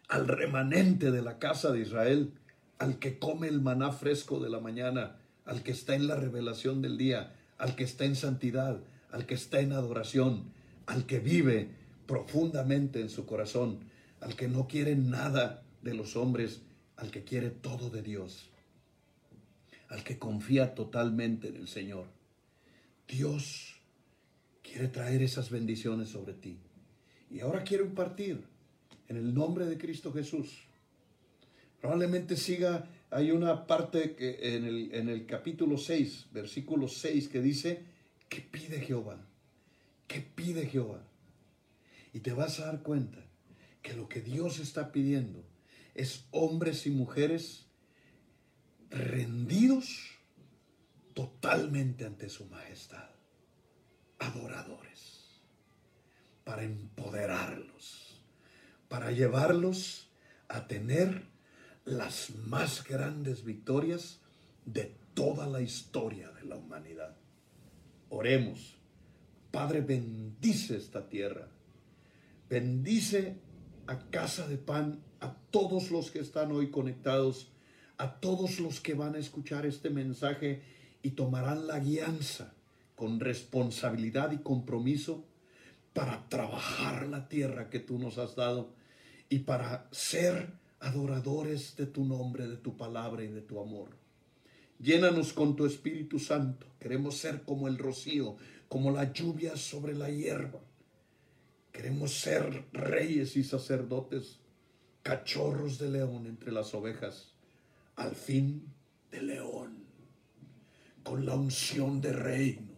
[0.07, 2.33] al remanente de la casa de Israel,
[2.79, 6.81] al que come el maná fresco de la mañana, al que está en la revelación
[6.81, 8.81] del día, al que está en santidad,
[9.11, 10.51] al que está en adoración,
[10.87, 11.69] al que vive
[12.07, 13.87] profundamente en su corazón
[14.21, 16.61] al que no quiere nada de los hombres,
[16.97, 18.49] al que quiere todo de Dios,
[19.87, 22.07] al que confía totalmente en el Señor.
[23.07, 23.81] Dios
[24.61, 26.59] quiere traer esas bendiciones sobre ti.
[27.31, 28.43] Y ahora quiero impartir
[29.07, 30.63] en el nombre de Cristo Jesús.
[31.79, 37.41] Probablemente siga, hay una parte que en, el, en el capítulo 6, versículo 6, que
[37.41, 37.83] dice,
[38.27, 39.17] ¿qué pide Jehová?
[40.07, 41.03] ¿Qué pide Jehová?
[42.13, 43.19] Y te vas a dar cuenta
[43.81, 45.43] que lo que Dios está pidiendo
[45.95, 47.65] es hombres y mujeres
[48.89, 50.11] rendidos
[51.13, 53.09] totalmente ante su majestad,
[54.19, 55.41] adoradores,
[56.43, 58.23] para empoderarlos,
[58.87, 60.09] para llevarlos
[60.47, 61.23] a tener
[61.89, 64.19] las más grandes victorias
[64.65, 67.15] de toda la historia de la humanidad.
[68.09, 68.77] Oremos.
[69.51, 71.47] Padre, bendice esta tierra.
[72.49, 73.35] Bendice
[73.87, 77.51] a Casa de Pan, a todos los que están hoy conectados,
[77.97, 80.61] a todos los que van a escuchar este mensaje
[81.01, 82.53] y tomarán la guianza
[82.95, 85.25] con responsabilidad y compromiso
[85.93, 88.73] para trabajar la tierra que tú nos has dado
[89.29, 93.89] y para ser adoradores de tu nombre, de tu palabra y de tu amor.
[94.79, 96.65] Llénanos con tu Espíritu Santo.
[96.79, 98.37] Queremos ser como el rocío,
[98.69, 100.61] como la lluvia sobre la hierba.
[101.71, 104.39] Queremos ser reyes y sacerdotes,
[105.03, 107.33] cachorros de león entre las ovejas,
[107.95, 108.73] al fin
[109.11, 109.83] de león,
[111.03, 112.73] con la unción de reino,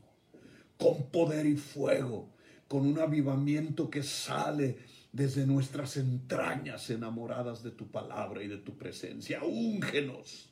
[0.77, 2.29] con poder y fuego,
[2.67, 4.79] con un avivamiento que sale
[5.11, 9.43] desde nuestras entrañas enamoradas de tu palabra y de tu presencia.
[9.43, 10.49] Úngenos.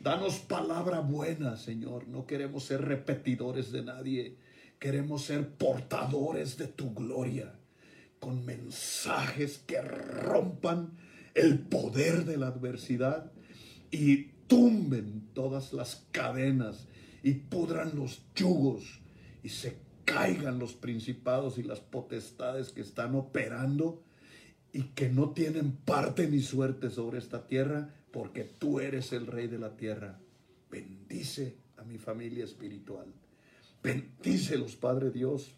[0.00, 2.08] Danos palabra buena, Señor.
[2.08, 4.36] No queremos ser repetidores de nadie.
[4.78, 7.52] Queremos ser portadores de tu gloria,
[8.18, 10.96] con mensajes que rompan
[11.34, 13.30] el poder de la adversidad
[13.90, 16.86] y tumben todas las cadenas
[17.22, 19.00] y pudran los yugos
[19.42, 19.76] y se
[20.12, 24.02] caigan los principados y las potestades que están operando
[24.72, 29.46] y que no tienen parte ni suerte sobre esta tierra, porque tú eres el rey
[29.46, 30.20] de la tierra.
[30.70, 33.12] Bendice a mi familia espiritual.
[33.82, 35.52] Bendícelos, Padre Dios.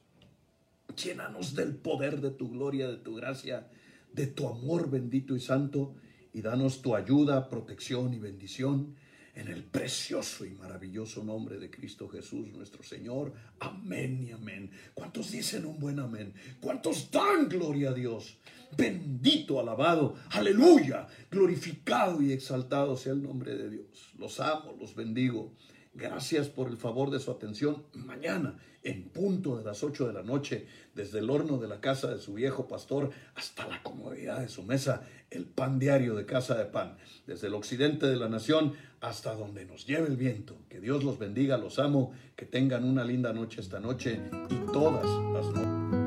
[1.02, 3.68] Llénanos del poder de tu gloria, de tu gracia,
[4.12, 5.94] de tu amor bendito y santo,
[6.34, 8.94] y danos tu ayuda, protección y bendición
[9.34, 13.32] en el precioso y maravilloso nombre de Cristo Jesús nuestro Señor.
[13.60, 14.70] Amén y amén.
[14.94, 16.34] ¿Cuántos dicen un buen amén?
[16.60, 18.38] ¿Cuántos dan gloria a Dios?
[18.76, 24.12] Bendito, alabado, aleluya, glorificado y exaltado sea el nombre de Dios.
[24.18, 25.52] Los amo, los bendigo.
[25.94, 27.84] Gracias por el favor de su atención.
[27.92, 32.08] Mañana, en punto de las 8 de la noche, desde el horno de la casa
[32.08, 36.56] de su viejo pastor hasta la comodidad de su mesa, el pan diario de casa
[36.56, 40.56] de pan, desde el occidente de la nación hasta donde nos lleve el viento.
[40.70, 44.18] Que Dios los bendiga, los amo, que tengan una linda noche esta noche
[44.48, 46.01] y todas las noches.